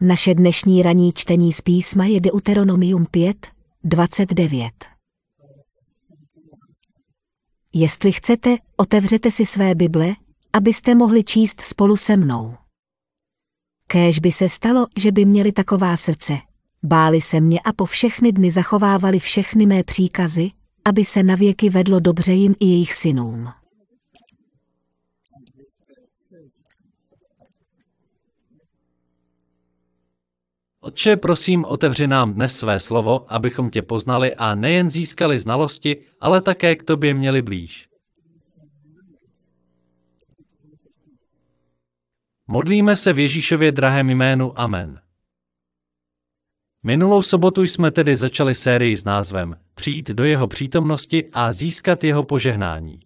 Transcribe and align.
Naše 0.00 0.34
dnešní 0.34 0.82
ranní 0.82 1.12
čtení 1.12 1.52
z 1.52 1.60
písma 1.60 2.04
je 2.04 2.20
Deuteronomium 2.20 3.06
5, 3.10 3.46
29. 3.84 4.72
Jestli 7.72 8.12
chcete, 8.12 8.56
otevřete 8.76 9.30
si 9.30 9.46
své 9.46 9.74
Bible, 9.74 10.14
abyste 10.52 10.94
mohli 10.94 11.24
číst 11.24 11.60
spolu 11.60 11.96
se 11.96 12.16
mnou. 12.16 12.54
Kéž 13.86 14.18
by 14.18 14.32
se 14.32 14.48
stalo, 14.48 14.86
že 14.96 15.12
by 15.12 15.24
měli 15.24 15.52
taková 15.52 15.96
srdce. 15.96 16.38
Báli 16.82 17.20
se 17.20 17.40
mě 17.40 17.60
a 17.60 17.72
po 17.72 17.86
všechny 17.86 18.32
dny 18.32 18.50
zachovávali 18.50 19.18
všechny 19.18 19.66
mé 19.66 19.82
příkazy, 19.84 20.50
aby 20.84 21.04
se 21.04 21.22
navěky 21.22 21.70
vedlo 21.70 22.00
dobře 22.00 22.32
jim 22.32 22.54
i 22.60 22.66
jejich 22.66 22.94
synům. 22.94 23.48
Otče, 30.84 31.16
prosím, 31.16 31.64
otevři 31.64 32.06
nám 32.06 32.34
dnes 32.34 32.58
své 32.58 32.80
slovo, 32.80 33.32
abychom 33.32 33.70
tě 33.70 33.82
poznali 33.82 34.34
a 34.34 34.54
nejen 34.54 34.90
získali 34.90 35.38
znalosti, 35.38 35.96
ale 36.20 36.40
také 36.40 36.76
k 36.76 36.82
tobě 36.82 37.14
měli 37.14 37.42
blíž. 37.42 37.88
Modlíme 42.46 42.96
se 42.96 43.12
v 43.12 43.18
Ježíšově 43.18 43.72
drahém 43.72 44.10
jménu 44.10 44.60
Amen. 44.60 45.00
Minulou 46.82 47.22
sobotu 47.22 47.62
jsme 47.62 47.90
tedy 47.90 48.16
začali 48.16 48.54
sérii 48.54 48.96
s 48.96 49.04
názvem 49.04 49.56
Přijít 49.74 50.10
do 50.10 50.24
jeho 50.24 50.46
přítomnosti 50.46 51.30
a 51.32 51.52
získat 51.52 52.04
jeho 52.04 52.24
požehnání. 52.24 53.00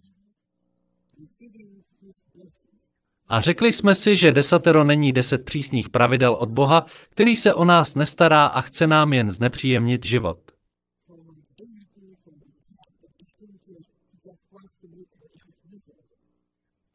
A 3.29 3.41
řekli 3.41 3.73
jsme 3.73 3.95
si, 3.95 4.15
že 4.15 4.31
desatero 4.31 4.83
není 4.83 5.11
deset 5.11 5.45
přísných 5.45 5.89
pravidel 5.89 6.33
od 6.33 6.49
Boha, 6.49 6.85
který 7.09 7.35
se 7.35 7.53
o 7.53 7.65
nás 7.65 7.95
nestará 7.95 8.45
a 8.45 8.61
chce 8.61 8.87
nám 8.87 9.13
jen 9.13 9.31
znepříjemnit 9.31 10.05
život. 10.05 10.39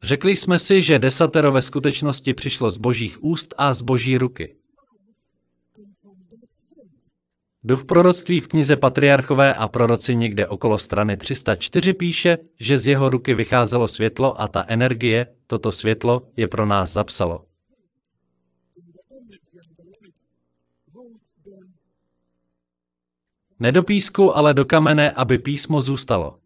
Řekli 0.03 0.35
jsme 0.35 0.59
si, 0.59 0.81
že 0.81 0.99
desatero 0.99 1.51
ve 1.51 1.61
skutečnosti 1.61 2.33
přišlo 2.33 2.69
z 2.71 2.77
božích 2.77 3.23
úst 3.23 3.53
a 3.57 3.73
z 3.73 3.81
boží 3.81 4.17
ruky. 4.17 4.55
Duch 7.65 7.85
proroctví 7.85 8.39
v 8.39 8.47
knize 8.47 8.75
Patriarchové 8.75 9.53
a 9.53 9.67
proroci 9.67 10.15
někde 10.15 10.47
okolo 10.47 10.77
strany 10.77 11.17
304 11.17 11.93
píše, 11.93 12.37
že 12.59 12.79
z 12.79 12.87
jeho 12.87 13.09
ruky 13.09 13.33
vycházelo 13.33 13.87
světlo 13.87 14.41
a 14.41 14.47
ta 14.47 14.65
energie, 14.67 15.27
toto 15.47 15.71
světlo, 15.71 16.21
je 16.37 16.47
pro 16.47 16.65
nás 16.65 16.93
zapsalo. 16.93 17.45
Ne 23.59 23.71
do 23.71 23.83
písku, 23.83 24.37
ale 24.37 24.53
do 24.53 24.65
kamene, 24.65 25.11
aby 25.11 25.37
písmo 25.37 25.81
zůstalo. 25.81 26.39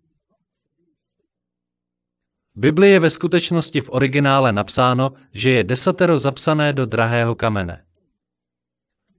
V 2.56 2.60
Bibli 2.60 2.90
je 2.90 3.00
ve 3.00 3.10
skutečnosti 3.10 3.82
v 3.82 3.90
originále 3.90 4.52
napsáno, 4.52 5.12
že 5.34 5.52
je 5.52 5.64
desatero 5.64 6.20
zapsané 6.20 6.74
do 6.74 6.86
drahého 6.86 7.36
kamene 7.36 7.89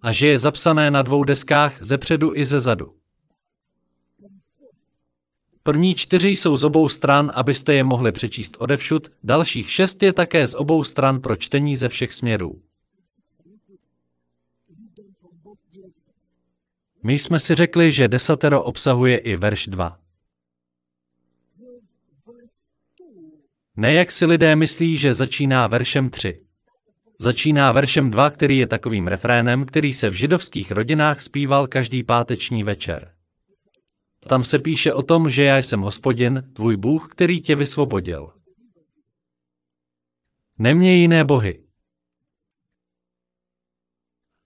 a 0.02 0.12
že 0.12 0.26
je 0.26 0.38
zapsané 0.38 0.90
na 0.90 1.02
dvou 1.02 1.24
deskách 1.24 1.82
ze 1.82 1.98
předu 1.98 2.32
i 2.34 2.44
ze 2.44 2.60
zadu. 2.60 2.94
První 5.62 5.94
čtyři 5.94 6.28
jsou 6.28 6.56
z 6.56 6.64
obou 6.64 6.88
stran, 6.88 7.32
abyste 7.34 7.74
je 7.74 7.84
mohli 7.84 8.12
přečíst 8.12 8.56
odevšud, 8.58 9.12
dalších 9.22 9.70
šest 9.70 10.02
je 10.02 10.12
také 10.12 10.46
z 10.46 10.54
obou 10.54 10.84
stran 10.84 11.20
pro 11.20 11.36
čtení 11.36 11.76
ze 11.76 11.88
všech 11.88 12.14
směrů. 12.14 12.62
My 17.02 17.18
jsme 17.18 17.38
si 17.38 17.54
řekli, 17.54 17.92
že 17.92 18.08
desatero 18.08 18.62
obsahuje 18.62 19.18
i 19.18 19.36
verš 19.36 19.66
2. 19.66 20.00
Ne 23.76 23.92
jak 23.92 24.12
si 24.12 24.26
lidé 24.26 24.56
myslí, 24.56 24.96
že 24.96 25.14
začíná 25.14 25.66
veršem 25.66 26.10
3. 26.10 26.49
Začíná 27.22 27.72
veršem 27.72 28.10
2, 28.10 28.30
který 28.30 28.58
je 28.58 28.66
takovým 28.66 29.06
refrénem, 29.06 29.66
který 29.66 29.92
se 29.92 30.10
v 30.10 30.12
židovských 30.12 30.70
rodinách 30.70 31.20
zpíval 31.20 31.66
každý 31.66 32.02
páteční 32.02 32.64
večer. 32.64 33.14
Tam 34.28 34.44
se 34.44 34.58
píše 34.58 34.92
o 34.92 35.02
tom, 35.02 35.30
že 35.30 35.44
já 35.44 35.58
jsem 35.58 35.80
hospodin, 35.80 36.50
tvůj 36.52 36.76
Bůh, 36.76 37.08
který 37.10 37.40
tě 37.40 37.56
vysvobodil. 37.56 38.32
Neměj 40.58 41.00
jiné 41.00 41.24
bohy. 41.24 41.64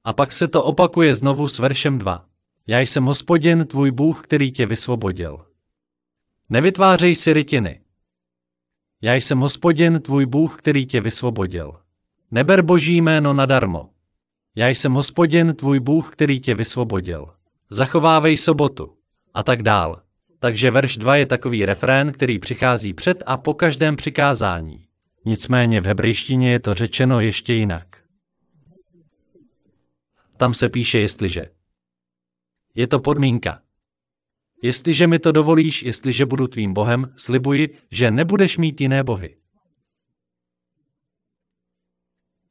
A 0.05 0.13
pak 0.13 0.33
se 0.33 0.49
to 0.49 0.65
opakuje 0.65 1.15
znovu 1.15 1.49
s 1.49 1.59
veršem 1.59 1.99
2. 1.99 2.29
Já 2.67 2.81
jsem 2.81 3.05
hospodin, 3.05 3.67
tvůj 3.67 3.91
Bůh, 3.91 4.25
který 4.25 4.53
tě 4.53 4.67
vysvobodil. 4.67 5.47
Nevytvářej 6.49 7.17
si 7.17 7.33
rytiny. 7.33 7.85
Já 9.03 9.15
jsem 9.15 9.39
hospodin, 9.39 10.01
tvůj 10.01 10.27
Bůh, 10.27 10.59
který 10.59 10.87
tě 10.87 11.01
vysvobodil. 11.01 11.84
Neber 12.35 12.63
boží 12.63 12.97
jméno 12.97 13.35
nadarmo. 13.35 13.91
Já 14.57 14.69
jsem 14.69 14.93
hospodin, 14.93 15.55
tvůj 15.55 15.81
Bůh, 15.81 16.13
který 16.13 16.41
tě 16.41 16.55
vysvobodil. 16.55 17.35
Zachovávej 17.71 18.37
sobotu. 18.37 18.97
A 19.35 19.43
tak 19.43 19.63
dál. 19.63 20.03
Takže 20.39 20.71
verš 20.71 20.97
2 20.97 21.17
je 21.17 21.27
takový 21.27 21.67
refrén, 21.67 22.13
který 22.13 22.39
přichází 22.39 22.95
před 22.95 23.23
a 23.27 23.37
po 23.37 23.55
každém 23.55 23.97
přikázání. 23.97 24.87
Nicméně 25.25 25.81
v 25.81 25.87
hebrejštině 25.87 26.53
je 26.53 26.61
to 26.61 26.75
řečeno 26.75 27.21
ještě 27.21 27.55
jinak. 27.55 27.97
Tam 30.37 30.55
se 30.55 30.69
píše 30.69 30.99
jestliže. 30.99 31.47
Je 32.75 32.87
to 32.87 33.01
podmínka. 33.01 33.61
Jestliže 34.63 35.07
mi 35.07 35.19
to 35.19 35.33
dovolíš, 35.33 35.83
jestliže 35.83 36.27
budu 36.27 36.47
tvým 36.47 36.75
bohem, 36.75 37.13
slibuji, 37.17 37.79
že 37.91 38.11
nebudeš 38.11 38.59
mít 38.59 38.81
jiné 38.81 39.05
bohy. 39.05 39.37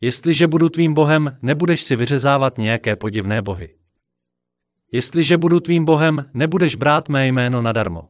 Jestliže 0.04 0.48
budu 0.48 0.70
tvým 0.70 0.94
bohem, 0.94 1.38
nebudeš 1.42 1.84
si 1.84 1.96
vyřezávat 1.96 2.58
nějaké 2.58 2.96
podivné 2.96 3.42
bohy. 3.42 3.76
Jestliže 4.92 5.38
budu 5.38 5.60
tvým 5.60 5.86
bohem, 5.86 6.26
nebudeš 6.34 6.76
brát 6.76 7.10
mé 7.10 7.28
jméno 7.28 7.62
nadarmo. 7.62 8.10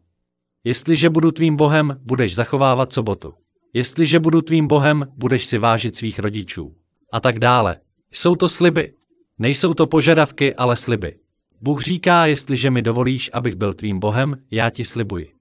Jestliže 0.64 1.09
budu 1.09 1.32
tvým 1.32 1.56
bohem, 1.56 2.00
budeš 2.02 2.36
zachovávat 2.36 2.94
sobotu. 2.94 3.34
Jestliže 3.74 4.20
budu 4.20 4.42
tvým 4.42 4.68
bohem, 4.68 5.06
budeš 5.18 5.46
si 5.46 5.58
vážit 5.58 5.96
svých 5.96 6.20
rodičů. 6.20 6.76
A 7.12 7.20
tak 7.20 7.40
dále. 7.40 7.80
Jsou 8.12 8.36
to 8.36 8.50
sliby. 8.50 8.94
Nejsou 9.40 9.74
to 9.74 9.88
požadavky, 9.88 10.56
ale 10.56 10.76
sliby. 10.76 11.20
Bůh 11.62 11.82
říká, 11.82 12.26
jestliže 12.26 12.72
mi 12.72 12.82
dovolíš, 12.82 13.30
abych 13.34 13.56
byl 13.56 13.74
tvým 13.74 14.00
bohem, 14.00 14.38
já 14.52 14.70
ti 14.70 14.84
slibuji. 14.86 15.32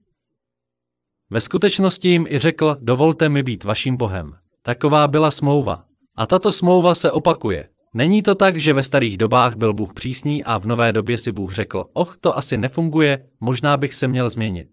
Ve 1.29 1.41
skutečnosti 1.41 2.09
jim 2.09 2.27
i 2.29 2.39
řekl, 2.39 2.77
dovolte 2.81 3.29
mi 3.29 3.43
být 3.43 3.63
vaším 3.63 3.97
bohem. 3.97 4.35
Taková 4.61 5.07
byla 5.07 5.31
smlouva. 5.31 5.92
A 6.15 6.25
tato 6.25 6.51
smlouva 6.51 6.95
se 6.95 7.11
opakuje. 7.11 7.69
Není 7.93 8.21
to 8.21 8.35
tak, 8.35 8.57
že 8.57 8.73
ve 8.73 8.83
starých 8.83 9.17
dobách 9.17 9.55
byl 9.55 9.73
Bůh 9.73 9.93
přísný 9.93 10.43
a 10.43 10.57
v 10.57 10.65
nové 10.65 10.93
době 10.93 11.17
si 11.17 11.31
Bůh 11.31 11.53
řekl, 11.53 11.85
och, 11.93 12.17
to 12.21 12.37
asi 12.37 12.57
nefunguje, 12.57 13.25
možná 13.39 13.77
bych 13.77 13.93
se 13.93 14.07
měl 14.07 14.29
změnit. 14.29 14.67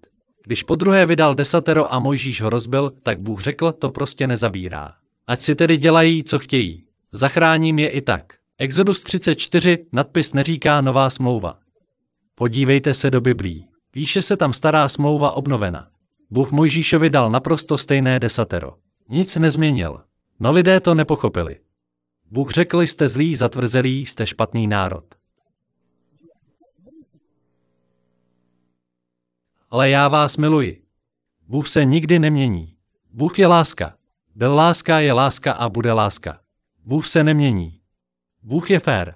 Když 0.44 0.62
po 0.62 0.74
druhé 0.74 1.06
vydal 1.06 1.34
desatero 1.34 1.94
a 1.94 1.98
Mojžíš 1.98 2.40
ho 2.40 2.50
rozbil, 2.50 2.92
tak 3.02 3.20
Bůh 3.20 3.40
řekl, 3.40 3.72
to 3.72 3.90
prostě 3.90 4.26
nezabírá. 4.26 4.92
Ať 5.26 5.40
si 5.40 5.54
tedy 5.54 5.76
dělají, 5.76 6.24
co 6.24 6.38
chtějí. 6.38 6.84
Zachráním 7.12 7.78
je 7.78 7.88
i 7.88 8.00
tak. 8.00 8.32
Exodus 8.58 9.02
34, 9.02 9.86
nadpis 9.92 10.32
neříká 10.32 10.80
nová 10.80 11.10
smlouva. 11.10 11.58
Podívejte 12.34 12.94
se 12.94 13.10
do 13.10 13.20
Biblí. 13.20 13.66
Píše 13.90 14.22
se 14.22 14.36
tam 14.36 14.52
stará 14.52 14.88
smlouva 14.88 15.30
obnovena. 15.30 15.88
Bůh 16.30 16.50
Mojžíšovi 16.50 17.10
dal 17.10 17.30
naprosto 17.30 17.78
stejné 17.78 18.20
desatero. 18.20 18.74
Nic 19.08 19.36
nezměnil. 19.36 20.00
No 20.40 20.52
lidé 20.52 20.80
to 20.80 20.94
nepochopili. 20.94 21.60
Bůh 22.30 22.50
řekl, 22.50 22.80
jste 22.80 23.08
zlý, 23.08 23.36
zatvrzelý, 23.36 24.06
jste 24.06 24.26
špatný 24.26 24.66
národ. 24.66 25.04
Ale 29.70 29.90
já 29.90 30.08
vás 30.08 30.36
miluji. 30.36 30.84
Bůh 31.48 31.68
se 31.68 31.84
nikdy 31.84 32.18
nemění. 32.18 32.76
Bůh 33.12 33.38
je 33.38 33.46
láska. 33.46 33.96
Byl 34.34 34.54
láska, 34.54 35.00
je 35.00 35.12
láska 35.12 35.52
a 35.52 35.68
bude 35.68 35.92
láska. 35.92 36.40
Bůh 36.84 37.06
se 37.06 37.24
nemění. 37.24 37.80
Bůh 38.42 38.70
je 38.70 38.78
fér. 38.78 39.14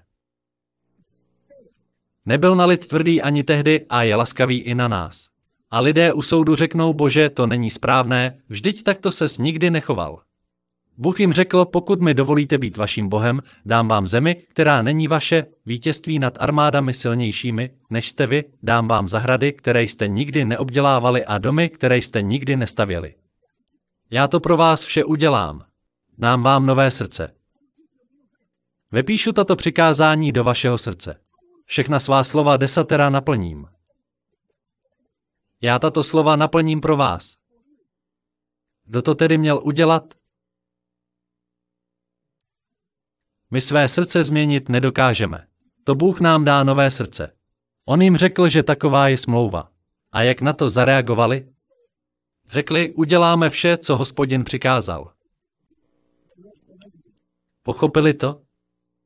Nebyl 2.26 2.56
na 2.56 2.64
lid 2.64 2.86
tvrdý 2.86 3.22
ani 3.22 3.44
tehdy 3.44 3.86
a 3.88 4.02
je 4.02 4.16
laskavý 4.16 4.58
i 4.58 4.74
na 4.74 4.88
nás. 4.88 5.28
A 5.70 5.80
lidé 5.80 6.12
u 6.12 6.22
soudu 6.22 6.54
řeknou, 6.54 6.94
bože, 6.94 7.30
to 7.30 7.46
není 7.46 7.70
správné, 7.70 8.42
vždyť 8.48 8.82
takto 8.82 9.12
ses 9.12 9.38
nikdy 9.38 9.70
nechoval. 9.70 10.22
Bůh 10.96 11.20
jim 11.20 11.32
řekl, 11.32 11.64
pokud 11.64 12.00
mi 12.00 12.14
dovolíte 12.14 12.58
být 12.58 12.76
vaším 12.76 13.08
bohem, 13.08 13.40
dám 13.64 13.88
vám 13.88 14.06
zemi, 14.06 14.34
která 14.34 14.82
není 14.82 15.08
vaše, 15.08 15.46
vítězství 15.66 16.18
nad 16.18 16.36
armádami 16.40 16.92
silnějšími, 16.92 17.70
než 17.90 18.08
jste 18.08 18.26
vy, 18.26 18.44
dám 18.62 18.88
vám 18.88 19.08
zahrady, 19.08 19.52
které 19.52 19.82
jste 19.82 20.08
nikdy 20.08 20.44
neobdělávali 20.44 21.24
a 21.24 21.38
domy, 21.38 21.68
které 21.68 21.96
jste 21.96 22.22
nikdy 22.22 22.56
nestavěli. 22.56 23.14
Já 24.10 24.28
to 24.28 24.40
pro 24.40 24.56
vás 24.56 24.84
vše 24.84 25.04
udělám. 25.04 25.64
Dám 26.18 26.42
vám 26.42 26.66
nové 26.66 26.90
srdce. 26.90 27.34
Vypíšu 28.92 29.32
tato 29.32 29.56
přikázání 29.56 30.32
do 30.32 30.44
vašeho 30.44 30.78
srdce. 30.78 31.20
Všechna 31.66 32.00
svá 32.00 32.24
slova 32.24 32.56
desatera 32.56 33.10
naplním. 33.10 33.66
Já 35.62 35.78
tato 35.78 36.02
slova 36.04 36.36
naplním 36.36 36.80
pro 36.80 36.96
vás. 36.96 37.36
Kdo 38.84 39.02
to 39.02 39.14
tedy 39.14 39.38
měl 39.38 39.60
udělat? 39.64 40.14
My 43.54 43.60
své 43.60 43.88
srdce 43.88 44.24
změnit 44.24 44.68
nedokážeme. 44.68 45.46
To 45.84 45.94
Bůh 45.94 46.20
nám 46.20 46.44
dá 46.44 46.64
nové 46.64 46.90
srdce. 46.90 47.32
On 47.84 48.02
jim 48.02 48.16
řekl, 48.16 48.48
že 48.48 48.62
taková 48.62 49.08
je 49.08 49.16
smlouva. 49.16 49.70
A 50.12 50.22
jak 50.22 50.40
na 50.40 50.52
to 50.52 50.68
zareagovali? 50.68 51.48
Řekli, 52.50 52.92
uděláme 52.94 53.50
vše, 53.50 53.76
co 53.76 53.96
hospodin 53.96 54.44
přikázal. 54.44 55.12
Pochopili 57.62 58.14
to? 58.14 58.42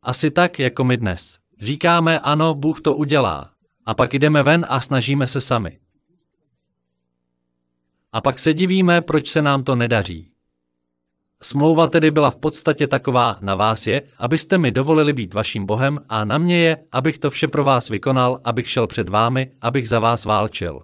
Asi 0.02 0.30
tak, 0.30 0.58
jako 0.58 0.84
my 0.84 0.96
dnes. 0.96 1.38
Říkáme, 1.60 2.20
ano, 2.20 2.54
Bůh 2.54 2.80
to 2.80 2.96
udělá. 2.96 3.52
A 3.86 3.94
pak 3.94 4.14
jdeme 4.14 4.42
ven 4.42 4.66
a 4.68 4.80
snažíme 4.80 5.26
se 5.26 5.40
sami. 5.40 5.80
A 8.12 8.20
pak 8.20 8.38
se 8.38 8.54
divíme, 8.54 9.00
proč 9.00 9.28
se 9.28 9.42
nám 9.42 9.64
to 9.64 9.76
nedaří. 9.76 10.32
Smlouva 11.42 11.86
tedy 11.86 12.10
byla 12.10 12.30
v 12.30 12.36
podstatě 12.36 12.86
taková, 12.86 13.38
na 13.40 13.54
vás 13.54 13.86
je, 13.86 14.02
abyste 14.18 14.58
mi 14.58 14.70
dovolili 14.70 15.12
být 15.12 15.34
vaším 15.34 15.66
Bohem 15.66 16.00
a 16.08 16.24
na 16.24 16.38
mě 16.38 16.58
je, 16.58 16.76
abych 16.92 17.18
to 17.18 17.30
vše 17.30 17.48
pro 17.48 17.64
vás 17.64 17.88
vykonal, 17.88 18.40
abych 18.44 18.68
šel 18.70 18.86
před 18.86 19.08
vámi, 19.08 19.52
abych 19.60 19.88
za 19.88 20.00
vás 20.00 20.24
válčil. 20.24 20.82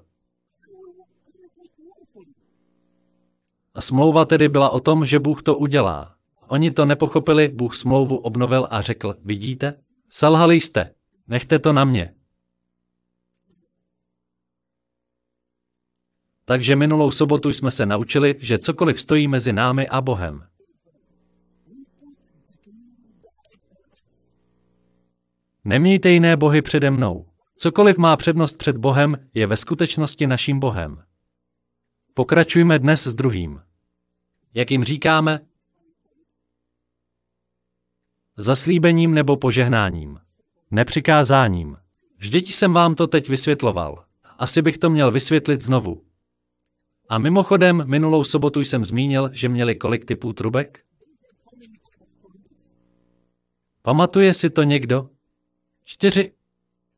A 3.75 3.81
smlouva 3.81 4.25
tedy 4.25 4.49
byla 4.49 4.71
o 4.71 4.81
tom, 4.81 5.07
že 5.07 5.19
Bůh 5.19 5.43
to 5.43 5.57
udělá. 5.57 6.15
Oni 6.49 6.71
to 6.71 6.87
nepochopili, 6.87 7.49
Bůh 7.49 7.77
smlouvu 7.77 8.17
obnovil 8.17 8.69
a 8.71 8.81
řekl, 8.81 9.15
vidíte, 9.25 9.75
selhali 10.11 10.61
jste, 10.61 10.91
nechte 11.29 11.59
to 11.59 11.73
na 11.73 11.85
mě. 11.85 12.15
Takže 16.45 16.77
minulou 16.77 17.11
sobotu 17.11 17.49
jsme 17.49 17.71
se 17.71 17.87
naučili, 17.87 18.35
že 18.39 18.59
cokoliv 18.59 19.01
stojí 19.01 19.29
mezi 19.29 19.53
námi 19.53 19.89
a 19.89 20.01
Bohem. 20.01 20.47
Nemějte 25.65 26.11
jiné 26.11 26.37
bohy 26.37 26.63
přede 26.63 26.91
mnou. 26.91 27.27
Cokoliv 27.57 27.99
má 27.99 28.17
přednost 28.17 28.59
před 28.59 28.77
Bohem, 28.77 29.29
je 29.35 29.47
ve 29.47 29.57
skutečnosti 29.57 30.27
naším 30.27 30.61
Bohem. 30.61 31.05
Pokračujme 32.15 32.79
dnes 32.79 33.07
s 33.07 33.15
druhým. 33.15 33.63
Jak 34.55 34.71
jim 34.71 34.85
říkáme? 34.85 35.41
Zaslíbením 38.37 39.15
nebo 39.15 39.37
požehnáním. 39.37 40.21
Nepřikázáním. 40.71 41.77
Vždyť 42.19 42.55
jsem 42.55 42.73
vám 42.73 42.95
to 42.95 43.07
teď 43.07 43.29
vysvětloval. 43.29 44.05
Asi 44.39 44.63
bych 44.63 44.79
to 44.79 44.91
měl 44.91 45.11
vysvětlit 45.11 45.61
znovu. 45.61 46.03
A 47.09 47.19
mimochodem, 47.19 47.83
minulou 47.87 48.25
sobotu 48.25 48.61
jsem 48.61 48.85
zmínil, 48.85 49.31
že 49.33 49.49
měli 49.49 49.75
kolik 49.75 50.05
typů 50.05 50.33
trubek? 50.33 50.85
Pamatuje 53.83 54.35
si 54.35 54.51
to 54.51 54.63
někdo? 54.63 55.11
Čtyři. 55.85 56.33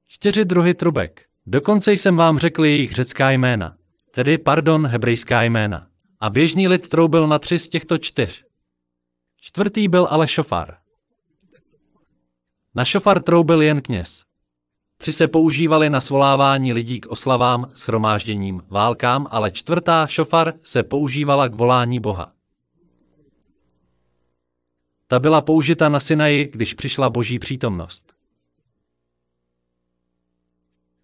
Čtyři 0.06 0.44
druhy 0.44 0.74
trubek. 0.74 1.26
Dokonce 1.46 1.92
jsem 1.92 2.16
vám 2.16 2.38
řekl 2.38 2.64
jejich 2.64 2.92
řecká 2.92 3.30
jména. 3.30 3.76
Tedy, 4.10 4.38
pardon, 4.38 4.86
hebrejská 4.86 5.42
jména. 5.42 5.88
A 6.20 6.30
běžný 6.30 6.68
lid 6.68 6.88
troubil 6.88 7.28
na 7.28 7.38
tři 7.38 7.58
z 7.58 7.68
těchto 7.68 7.98
čtyř. 7.98 8.44
Čtvrtý 9.40 9.88
byl 9.88 10.06
ale 10.10 10.28
šofar. 10.28 10.76
Na 12.74 12.84
šofar 12.84 13.22
troubil 13.22 13.62
jen 13.62 13.82
kněz. 13.82 14.25
Tři 15.06 15.12
se 15.12 15.28
používaly 15.28 15.90
na 15.90 16.00
svolávání 16.00 16.72
lidí 16.72 17.00
k 17.00 17.06
oslavám, 17.06 17.70
schromážděním, 17.74 18.62
válkám, 18.68 19.26
ale 19.30 19.50
čtvrtá, 19.50 20.06
šofar, 20.06 20.54
se 20.62 20.82
používala 20.82 21.48
k 21.48 21.54
volání 21.54 22.00
Boha. 22.00 22.32
Ta 25.06 25.18
byla 25.18 25.40
použita 25.40 25.88
na 25.88 26.00
Sinaji, 26.00 26.50
když 26.52 26.74
přišla 26.74 27.10
boží 27.10 27.38
přítomnost. 27.38 28.12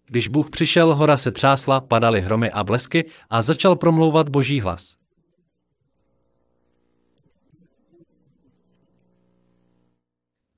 Když 0.05 0.27
Bůh 0.27 0.49
přišel, 0.49 0.95
hora 0.95 1.17
se 1.17 1.31
třásla, 1.31 1.81
padaly 1.81 2.21
hromy 2.21 2.51
a 2.51 2.63
blesky 2.63 3.09
a 3.29 3.41
začal 3.41 3.75
promlouvat 3.75 4.29
boží 4.29 4.59
hlas. 4.59 4.97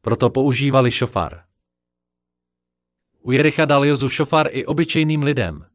Proto 0.01 0.29
používali 0.29 0.91
šofar. 0.91 1.54
U 3.25 3.31
Jericha 3.31 3.65
dal 3.65 3.85
Jozu 3.85 4.09
šofar 4.09 4.47
i 4.51 4.65
obyčejným 4.65 5.23
lidem. 5.23 5.65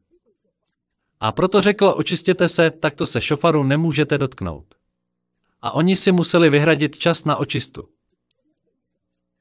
A 1.19 1.31
proto 1.31 1.61
řekl, 1.61 1.93
očistěte 1.97 2.49
se, 2.49 2.71
takto 2.71 3.05
se 3.05 3.21
šofaru 3.21 3.63
nemůžete 3.63 4.17
dotknout. 4.17 4.65
A 5.61 5.71
oni 5.71 5.95
si 5.95 6.11
museli 6.11 6.49
vyhradit 6.49 6.97
čas 6.97 7.25
na 7.25 7.35
očistu. 7.35 7.89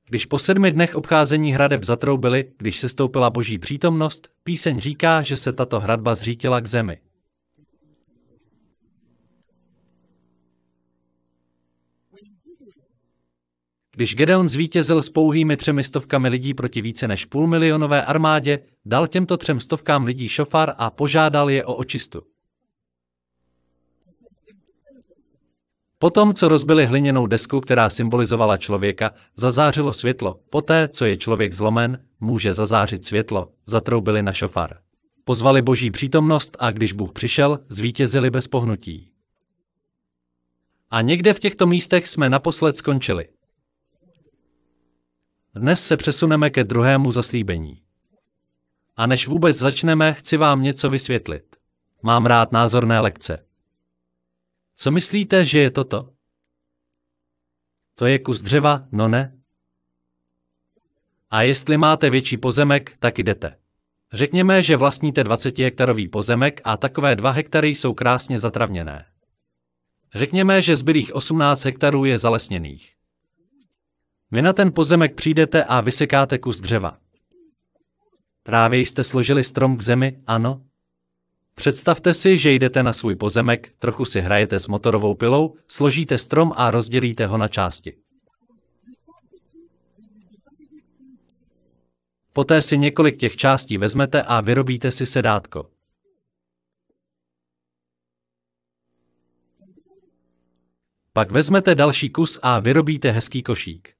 Když 0.09 0.27
po 0.27 0.39
sedmi 0.39 0.71
dnech 0.71 0.95
obcházení 0.95 1.53
hradeb 1.53 1.85
zatroubili, 1.85 2.53
když 2.59 2.79
se 2.79 2.89
stoupila 2.89 3.31
boží 3.31 3.59
přítomnost, 3.59 4.29
píseň 4.45 4.79
říká, 4.81 5.23
že 5.23 5.37
se 5.37 5.53
tato 5.53 5.81
hradba 5.81 6.15
zřítila 6.15 6.61
k 6.61 6.67
zemi. 6.67 6.99
Když 14.00 14.14
Gedeon 14.14 14.49
zvítězil 14.49 15.02
s 15.02 15.08
pouhými 15.08 15.56
třemi 15.56 15.85
stovkami 15.85 16.29
lidí 16.29 16.55
proti 16.55 16.81
více 16.81 17.08
než 17.08 17.25
půlmilionové 17.25 18.05
armádě, 18.05 18.58
dal 18.85 19.06
těmto 19.06 19.37
třem 19.37 19.61
stovkám 19.61 20.05
lidí 20.05 20.29
šofar 20.29 20.75
a 20.79 20.91
požádal 20.91 21.50
je 21.50 21.64
o 21.64 21.75
očistu. 21.75 22.23
Potom, 25.99 26.35
co 26.35 26.49
rozbili 26.49 26.87
hliněnou 26.87 27.26
desku, 27.26 27.61
která 27.61 27.91
symbolizovala 27.91 28.56
člověka, 28.56 29.11
zazářilo 29.37 29.93
světlo. 29.93 30.41
Poté, 30.50 30.88
co 30.88 31.05
je 31.05 31.17
člověk 31.17 31.52
zlomen, 31.52 32.05
může 32.20 32.55
zazářit 32.55 33.05
světlo. 33.05 33.52
Zatroubili 33.67 34.23
na 34.23 34.32
šofar. 34.32 34.79
Pozvali 35.25 35.62
boží 35.62 35.91
přítomnost 35.91 36.56
a 36.61 36.70
když 36.70 36.93
Bůh 36.93 37.12
přišel, 37.12 37.58
zvítězili 37.69 38.31
bez 38.31 38.49
pohnutí. 38.49 39.11
A 40.91 41.00
někde 41.00 41.35
v 41.35 41.41
těchto 41.41 41.67
místech 41.67 42.08
jsme 42.08 42.31
naposled 42.31 42.76
skončili. 42.76 43.29
Dnes 45.54 45.87
se 45.87 45.97
přesuneme 45.97 46.50
ke 46.50 46.64
druhému 46.64 47.11
zaslíbení. 47.11 47.83
A 48.97 49.07
než 49.07 49.28
vůbec 49.28 49.57
začneme, 49.57 50.14
chci 50.14 50.37
vám 50.37 50.62
něco 50.62 50.90
vysvětlit. 50.90 51.57
Mám 52.02 52.26
rád 52.26 52.52
názorné 52.52 53.00
lekce. 53.00 53.47
Co 54.76 54.90
myslíte, 54.90 55.45
že 55.45 55.59
je 55.59 55.71
toto? 55.71 56.12
To 57.95 58.07
je 58.07 58.19
kus 58.19 58.40
dřeva, 58.40 58.87
no 58.92 59.09
ne? 59.09 59.38
A 61.30 61.42
jestli 61.42 61.76
máte 61.76 62.11
větší 62.11 62.37
pozemek, 62.37 62.97
tak 62.99 63.19
jdete. 63.19 63.57
Řekněme, 64.12 64.62
že 64.62 64.76
vlastníte 64.76 65.25
20 65.25 65.59
hektarový 65.59 66.09
pozemek 66.09 66.61
a 66.64 66.76
takové 66.76 67.16
2 67.16 67.30
hektary 67.30 67.69
jsou 67.69 67.95
krásně 67.95 68.38
zatravněné. 68.38 69.07
Řekněme, 70.14 70.62
že 70.62 70.76
zbylých 70.76 71.14
18 71.14 71.64
hektarů 71.64 72.04
je 72.04 72.19
zalesněných. 72.19 73.00
Vy 74.33 74.43
na 74.43 74.53
ten 74.53 74.73
pozemek 74.73 75.15
přijdete 75.15 75.65
a 75.65 75.81
vysekáte 75.81 76.39
kus 76.39 76.61
dřeva. 76.61 76.99
Právě 78.43 78.81
jste 78.81 79.05
složili 79.05 79.45
strom 79.45 79.77
k 79.77 79.83
zemi, 79.83 80.23
ano? 80.27 80.63
Představte 81.55 82.15
si, 82.15 82.39
že 82.39 82.53
jdete 82.53 82.83
na 82.83 82.93
svůj 82.93 83.17
pozemek, 83.17 83.73
trochu 83.79 84.05
si 84.05 84.21
hrajete 84.21 84.61
s 84.61 84.69
motorovou 84.69 85.15
pilou, 85.15 85.57
složíte 85.69 86.19
strom 86.19 86.53
a 86.57 86.71
rozdělíte 86.71 87.27
ho 87.27 87.39
na 87.39 87.49
části. 87.49 87.97
Poté 92.33 92.63
si 92.63 92.79
několik 92.79 93.17
těch 93.17 93.37
částí 93.37 93.79
vezmete 93.79 94.23
a 94.23 94.41
vyrobíte 94.41 94.91
si 94.91 95.07
sedátko. 95.07 95.71
Pak 101.13 101.31
vezmete 101.31 101.75
další 101.75 102.11
kus 102.11 102.41
a 102.43 102.61
vyrobíte 102.61 103.11
hezký 103.11 103.43
košík. 103.43 104.00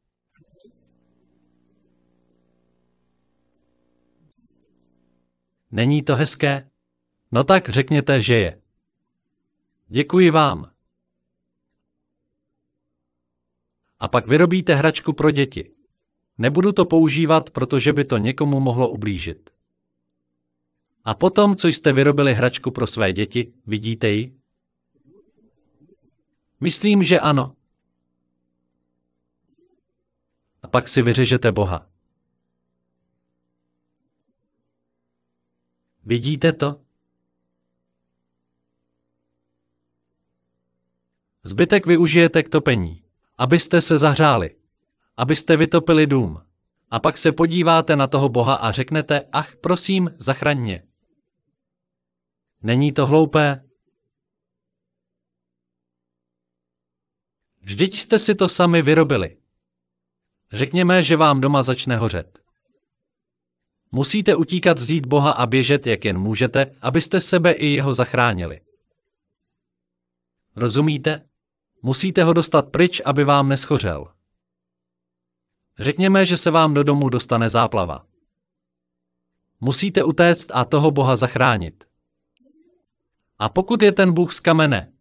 Není 5.71 6.03
to 6.03 6.17
hezké? 6.17 6.71
No 7.33 7.45
tak 7.45 7.69
řekněte, 7.69 8.23
že 8.23 8.35
je. 8.35 8.61
Děkuji 9.89 10.31
vám. 10.31 10.71
A 14.01 14.09
pak 14.09 14.27
vyrobíte 14.27 14.75
hračku 14.75 15.13
pro 15.13 15.31
děti. 15.31 15.71
Nebudu 16.39 16.73
to 16.73 16.85
používat, 16.85 17.51
protože 17.51 17.93
by 17.93 18.05
to 18.05 18.19
někomu 18.19 18.61
mohlo 18.61 18.89
ublížit. 18.89 19.51
A 21.05 21.15
potom, 21.15 21.57
co 21.57 21.69
jste 21.69 21.93
vyrobili 21.93 22.35
hračku 22.35 22.71
pro 22.71 22.87
své 22.87 23.13
děti, 23.13 23.53
vidíte 23.67 24.09
ji? 24.09 24.37
Myslím, 26.61 27.05
že 27.05 27.21
ano. 27.21 27.57
pak 30.71 30.89
si 30.89 31.03
vyřežete 31.03 31.53
Boha. 31.53 31.87
Vidíte 36.11 36.53
to? 36.53 36.81
Zbytek 41.43 41.87
využijete 41.87 42.43
k 42.43 42.49
topení, 42.49 43.05
abyste 43.39 43.81
se 43.81 43.99
zahřáli, 43.99 44.57
abyste 45.17 45.57
vytopili 45.57 46.07
dům. 46.07 46.43
A 46.91 47.01
pak 47.01 47.19
se 47.19 47.33
podíváte 47.33 47.97
na 47.97 48.07
toho 48.07 48.29
Boha 48.29 48.55
a 48.55 48.71
řeknete, 48.71 49.29
ach, 49.33 49.57
prosím, 49.57 50.11
zachraň 50.19 50.59
mě. 50.59 50.83
Není 52.63 52.93
to 52.93 53.07
hloupé? 53.07 53.65
Vždyť 57.61 57.99
jste 57.99 58.19
si 58.19 58.35
to 58.35 58.49
sami 58.49 58.83
vyrobili. 58.83 59.37
Řekněme, 60.53 61.05
že 61.05 61.17
vám 61.17 61.41
doma 61.41 61.63
začne 61.63 61.97
hořet. 61.97 62.40
Musíte 63.93 64.37
utíkat 64.37 64.79
vzít 64.79 65.07
Boha 65.07 65.31
a 65.31 65.47
běžet, 65.47 65.87
jak 65.87 66.05
jen 66.05 66.19
můžete, 66.19 66.77
abyste 66.83 67.21
sebe 67.21 67.53
i 67.53 67.67
jeho 67.67 67.95
zachránili. 67.95 68.61
Rozumíte? 70.57 71.27
Musíte 71.83 72.25
ho 72.25 72.33
dostat 72.33 72.69
pryč, 72.69 73.03
aby 73.05 73.25
vám 73.25 73.49
neschořel. 73.49 74.07
Řekněme, 75.79 76.27
že 76.27 76.37
se 76.37 76.51
vám 76.51 76.75
do 76.75 76.83
domu 76.83 77.09
dostane 77.09 77.49
záplava. 77.49 78.05
Musíte 79.61 80.05
utéct 80.05 80.51
a 80.55 80.65
toho 80.65 80.91
Boha 80.91 81.17
zachránit. 81.17 81.85
A 83.39 83.49
pokud 83.49 83.83
je 83.83 83.93
ten 83.93 84.13
Bůh 84.13 84.33
z 84.33 84.41
kamene, 84.41 84.93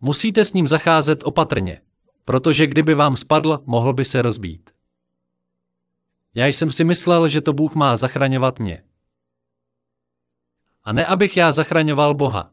musíte 0.00 0.44
s 0.44 0.52
ním 0.52 0.68
zacházet 0.68 1.22
opatrně, 1.24 1.80
protože 2.24 2.66
kdyby 2.66 2.94
vám 2.94 3.16
spadl, 3.16 3.62
mohl 3.66 3.92
by 3.92 4.04
se 4.04 4.22
rozbít. 4.22 4.70
Já 6.34 6.46
jsem 6.46 6.70
si 6.70 6.84
myslel, 6.84 7.28
že 7.28 7.40
to 7.40 7.52
Bůh 7.52 7.74
má 7.74 7.96
zachraňovat 7.96 8.58
mě. 8.58 8.82
A 10.84 10.92
ne 10.92 11.06
abych 11.06 11.36
já 11.36 11.52
zachraňoval 11.52 12.14
Boha. 12.14 12.50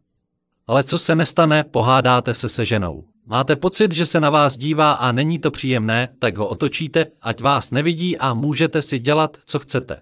Ale 0.68 0.84
co 0.84 1.00
se 1.00 1.16
nestane, 1.16 1.64
pohádáte 1.64 2.34
se 2.34 2.50
se 2.50 2.66
ženou. 2.66 3.04
Máte 3.26 3.56
pocit, 3.56 3.92
že 3.92 4.06
se 4.06 4.20
na 4.20 4.30
vás 4.30 4.58
dívá 4.58 4.92
a 4.92 5.12
není 5.12 5.40
to 5.40 5.52
příjemné, 5.52 6.16
tak 6.20 6.38
ho 6.38 6.48
otočíte, 6.48 7.06
ať 7.22 7.42
vás 7.42 7.72
nevidí 7.72 8.18
a 8.18 8.34
můžete 8.34 8.82
si 8.82 9.00
dělat, 9.00 9.38
co 9.46 9.60
chcete. 9.60 10.02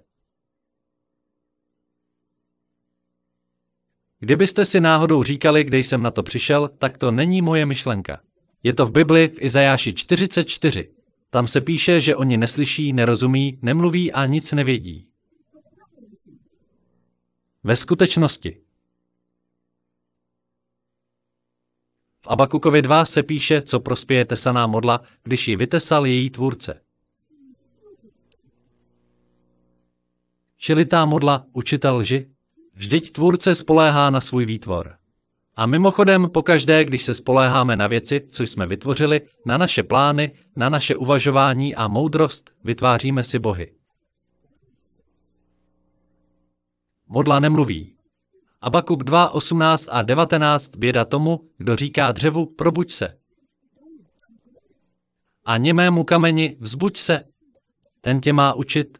Kdybyste 4.20 4.66
si 4.66 4.82
náhodou 4.82 5.24
říkali, 5.24 5.64
kde 5.64 5.78
jsem 5.78 6.04
na 6.04 6.12
to 6.12 6.24
přišel, 6.24 6.68
tak 6.68 6.98
to 6.98 7.12
není 7.12 7.42
moje 7.42 7.66
myšlenka. 7.66 8.22
Je 8.64 8.74
to 8.74 8.86
v 8.86 8.92
Bibli 8.92 9.28
v 9.28 9.42
Izajáši 9.42 9.94
44. 9.94 10.97
Tam 11.30 11.48
se 11.48 11.62
píše, 11.62 12.02
že 12.02 12.16
oni 12.16 12.38
neslyší, 12.38 12.94
nerozumí, 12.94 13.60
nemluví 13.62 14.12
a 14.12 14.26
nic 14.26 14.52
nevědí. 14.52 15.08
Ve 17.64 17.76
skutečnosti. 17.76 18.62
V 22.22 22.28
Abakukovi 22.28 22.82
2 22.82 23.06
se 23.06 23.24
píše, 23.24 23.62
co 23.62 23.80
prospěje 23.80 24.26
tesaná 24.26 24.68
modla, 24.68 25.02
když 25.24 25.48
ji 25.48 25.56
vytesal 25.56 26.06
její 26.06 26.30
tvůrce. 26.30 26.82
Čili 30.58 30.86
modla, 31.06 31.46
učitel 31.54 31.96
lži, 31.96 32.32
vždyť 32.74 33.12
tvůrce 33.12 33.56
spoléhá 33.56 34.10
na 34.10 34.22
svůj 34.22 34.46
výtvor. 34.46 34.97
A 35.58 35.66
mimochodem, 35.66 36.30
pokaždé, 36.30 36.86
když 36.86 37.04
se 37.04 37.14
spoléháme 37.14 37.76
na 37.76 37.88
věci, 37.88 38.28
co 38.32 38.44
jsme 38.44 38.68
vytvořili, 38.68 39.22
na 39.46 39.58
naše 39.58 39.84
plány, 39.84 40.32
na 40.56 40.70
naše 40.70 40.96
uvažování 40.96 41.76
a 41.76 41.88
moudrost, 41.88 42.52
vytváříme 42.64 43.24
si 43.24 43.40
bohy. 43.40 43.74
Modla 47.08 47.40
nemluví. 47.40 47.96
Abakub 48.62 49.04
2, 49.04 49.30
18 49.30 49.88
a 49.92 50.02
19 50.02 50.76
běda 50.76 51.06
tomu, 51.06 51.50
kdo 51.58 51.76
říká 51.76 52.12
dřevu, 52.12 52.46
probuď 52.46 52.92
se. 52.92 53.18
A 55.46 55.58
němému 55.58 56.04
kameni, 56.04 56.58
vzbuď 56.60 56.98
se. 56.98 57.24
Ten 58.02 58.22
tě 58.22 58.34
má 58.34 58.54
učit. 58.54 58.98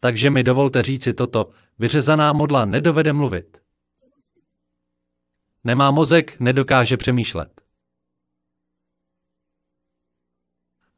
Takže 0.00 0.30
mi 0.30 0.42
dovolte 0.42 0.82
říci 0.82 1.12
toto, 1.12 1.50
vyřezaná 1.78 2.32
modla 2.32 2.64
nedovede 2.64 3.12
mluvit. 3.12 3.63
Nemá 5.64 5.90
mozek, 5.90 6.40
nedokáže 6.40 6.96
přemýšlet. 6.96 7.60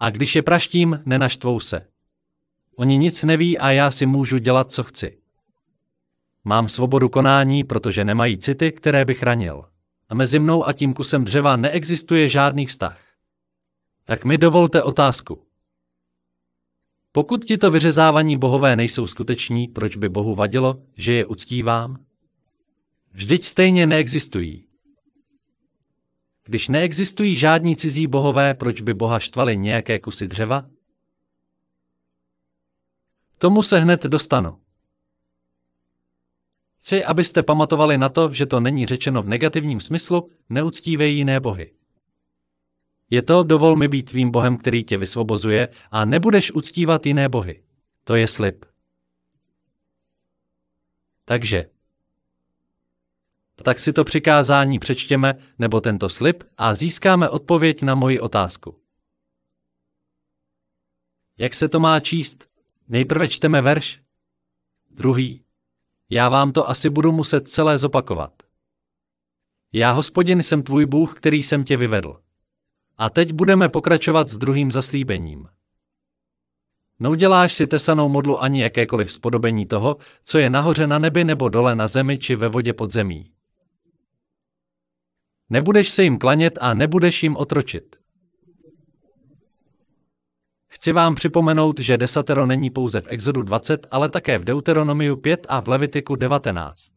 A 0.00 0.10
když 0.10 0.36
je 0.36 0.42
praštím, 0.42 1.02
nenaštvou 1.06 1.60
se. 1.60 1.86
Oni 2.76 2.98
nic 2.98 3.22
neví 3.22 3.58
a 3.58 3.70
já 3.70 3.90
si 3.90 4.06
můžu 4.06 4.38
dělat, 4.38 4.72
co 4.72 4.82
chci. 4.82 5.18
Mám 6.44 6.68
svobodu 6.68 7.08
konání, 7.08 7.64
protože 7.64 8.04
nemají 8.04 8.38
city, 8.38 8.72
které 8.72 9.04
bych 9.04 9.22
ranil. 9.22 9.64
A 10.08 10.14
mezi 10.14 10.38
mnou 10.38 10.66
a 10.66 10.72
tím 10.72 10.94
kusem 10.94 11.24
dřeva 11.24 11.56
neexistuje 11.56 12.28
žádný 12.28 12.66
vztah. 12.66 13.00
Tak 14.04 14.24
mi 14.24 14.38
dovolte 14.38 14.82
otázku. 14.82 15.42
Pokud 17.12 17.44
ti 17.44 17.58
to 17.58 17.70
vyřezávaní 17.70 18.36
bohové 18.36 18.76
nejsou 18.76 19.06
skuteční, 19.06 19.68
proč 19.68 19.96
by 19.96 20.08
Bohu 20.08 20.34
vadilo, 20.34 20.82
že 20.96 21.12
je 21.12 21.26
uctívám? 21.26 22.05
Vždyť 23.16 23.44
stejně 23.44 23.86
neexistují. 23.86 24.66
Když 26.44 26.68
neexistují 26.68 27.36
žádní 27.36 27.76
cizí 27.76 28.06
bohové, 28.06 28.54
proč 28.54 28.80
by 28.80 28.94
Boha 28.94 29.18
štvali 29.18 29.56
nějaké 29.56 29.98
kusy 29.98 30.28
dřeva? 30.28 30.66
Tomu 33.38 33.62
se 33.62 33.78
hned 33.78 34.02
dostanu. 34.02 34.60
Chci, 36.78 37.04
abyste 37.04 37.42
pamatovali 37.42 37.98
na 37.98 38.08
to, 38.08 38.32
že 38.32 38.46
to 38.46 38.60
není 38.60 38.86
řečeno 38.86 39.22
v 39.22 39.28
negativním 39.28 39.80
smyslu, 39.80 40.30
neuctívej 40.48 41.14
jiné 41.14 41.40
bohy. 41.40 41.74
Je 43.10 43.22
to, 43.22 43.42
dovol 43.42 43.76
mi 43.76 43.88
být 43.88 44.10
tvým 44.10 44.30
bohem, 44.30 44.56
který 44.56 44.84
tě 44.84 44.98
vysvobozuje 44.98 45.68
a 45.90 46.04
nebudeš 46.04 46.52
uctívat 46.52 47.06
jiné 47.06 47.28
bohy. 47.28 47.62
To 48.04 48.14
je 48.14 48.26
slib. 48.26 48.64
Takže, 51.24 51.75
tak 53.62 53.78
si 53.78 53.92
to 53.92 54.04
přikázání 54.04 54.78
přečtěme, 54.78 55.34
nebo 55.58 55.80
tento 55.80 56.08
slib, 56.08 56.44
a 56.56 56.74
získáme 56.74 57.28
odpověď 57.28 57.82
na 57.82 57.94
moji 57.94 58.20
otázku. 58.20 58.78
Jak 61.38 61.54
se 61.54 61.68
to 61.68 61.80
má 61.80 62.00
číst? 62.00 62.48
Nejprve 62.88 63.28
čteme 63.28 63.62
verš. 63.62 64.00
Druhý. 64.90 65.44
Já 66.10 66.28
vám 66.28 66.52
to 66.52 66.68
asi 66.68 66.90
budu 66.90 67.12
muset 67.12 67.48
celé 67.48 67.78
zopakovat. 67.78 68.42
Já, 69.72 69.92
hospodin, 69.92 70.42
jsem 70.42 70.62
tvůj 70.62 70.86
Bůh, 70.86 71.14
který 71.14 71.42
jsem 71.42 71.64
tě 71.64 71.76
vyvedl. 71.76 72.20
A 72.98 73.10
teď 73.10 73.32
budeme 73.32 73.68
pokračovat 73.68 74.28
s 74.28 74.38
druhým 74.38 74.70
zaslíbením. 74.70 75.48
Neuděláš 76.98 77.52
si 77.52 77.66
tesanou 77.66 78.08
modlu 78.08 78.42
ani 78.42 78.62
jakékoliv 78.62 79.12
spodobení 79.12 79.66
toho, 79.66 79.96
co 80.24 80.38
je 80.38 80.50
nahoře 80.50 80.86
na 80.86 80.98
nebi 80.98 81.24
nebo 81.24 81.48
dole 81.48 81.76
na 81.76 81.86
zemi 81.86 82.18
či 82.18 82.36
ve 82.36 82.48
vodě 82.48 82.72
pod 82.72 82.92
zemí. 82.92 83.32
Nebudeš 85.50 85.90
se 85.90 86.02
jim 86.02 86.18
klanět 86.18 86.58
a 86.60 86.74
nebudeš 86.74 87.22
jim 87.22 87.36
otročit. 87.36 87.96
Chci 90.68 90.92
vám 90.92 91.14
připomenout, 91.14 91.80
že 91.80 91.98
desatero 91.98 92.46
není 92.46 92.70
pouze 92.70 93.00
v 93.00 93.06
Exodu 93.08 93.42
20, 93.42 93.86
ale 93.90 94.08
také 94.08 94.38
v 94.38 94.44
Deuteronomiu 94.44 95.16
5 95.16 95.46
a 95.48 95.60
v 95.60 95.68
Levitiku 95.68 96.16
19. 96.16 96.92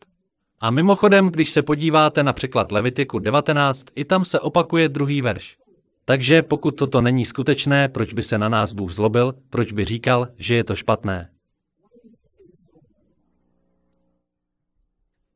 A 0.59 0.71
mimochodem, 0.71 1.29
když 1.29 1.49
se 1.49 1.61
podíváte 1.61 2.23
na 2.23 2.33
překlad 2.33 2.71
Levitiku 2.71 3.19
19, 3.19 3.85
i 3.95 4.05
tam 4.05 4.25
se 4.25 4.39
opakuje 4.39 4.89
druhý 4.89 5.21
verš. 5.21 5.57
Takže 6.05 6.41
pokud 6.41 6.71
toto 6.71 7.01
není 7.01 7.25
skutečné, 7.25 7.89
proč 7.89 8.13
by 8.13 8.21
se 8.21 8.37
na 8.37 8.49
nás 8.49 8.73
Bůh 8.73 8.91
zlobil, 8.91 9.33
proč 9.49 9.71
by 9.71 9.85
říkal, 9.85 10.27
že 10.37 10.55
je 10.55 10.63
to 10.63 10.75
špatné? 10.75 11.29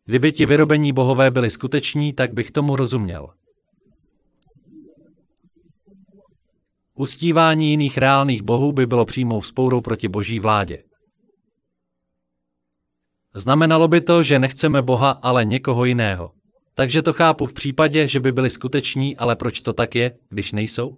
Kdyby 0.06 0.32
ti 0.32 0.46
vyrobení 0.46 0.94
bohové 0.94 1.32
byli 1.32 1.50
skuteční, 1.50 2.14
tak 2.14 2.34
bych 2.34 2.52
tomu 2.52 2.76
rozuměl. 2.76 3.30
Uctívání 6.96 7.70
jiných 7.70 7.98
reálných 7.98 8.42
bohů 8.42 8.72
by 8.72 8.86
bylo 8.86 9.06
přímou 9.06 9.40
vzpourou 9.40 9.82
proti 9.82 10.08
boží 10.08 10.40
vládě. 10.40 10.84
Znamenalo 13.34 13.88
by 13.88 14.02
to, 14.02 14.24
že 14.24 14.40
nechceme 14.40 14.82
Boha, 14.82 15.12
ale 15.12 15.46
někoho 15.46 15.86
jiného. 15.86 16.32
Takže 16.76 17.02
to 17.02 17.14
chápu 17.14 17.46
v 17.46 17.54
případě, 17.54 18.08
že 18.08 18.20
by 18.20 18.32
byli 18.32 18.50
skuteční, 18.50 19.18
ale 19.18 19.36
proč 19.36 19.62
to 19.62 19.74
tak 19.74 19.96
je, 19.96 20.18
když 20.30 20.52
nejsou? 20.52 20.98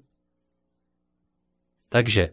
Takže 1.89 2.29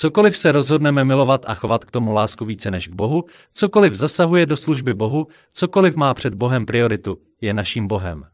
Cokoliv 0.00 0.38
se 0.38 0.52
rozhodneme 0.52 1.04
milovat 1.04 1.44
a 1.46 1.54
chovat 1.54 1.84
k 1.84 1.90
tomu 1.90 2.12
lásku 2.12 2.44
více 2.44 2.70
než 2.70 2.88
k 2.88 2.92
Bohu, 2.92 3.24
cokoliv 3.52 3.94
zasahuje 3.94 4.46
do 4.46 4.56
služby 4.56 4.94
Bohu, 4.94 5.26
cokoliv 5.52 5.96
má 5.96 6.14
před 6.14 6.34
Bohem 6.34 6.66
prioritu, 6.66 7.18
je 7.40 7.54
naším 7.54 7.88
Bohem. 7.88 8.24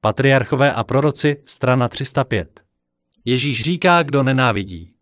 Patriarchové 0.00 0.72
a 0.72 0.84
proroci, 0.84 1.42
strana 1.44 1.88
305. 1.88 2.60
Ježíš 3.24 3.62
říká, 3.62 4.02
kdo 4.02 4.22
nenávidí. 4.22 4.94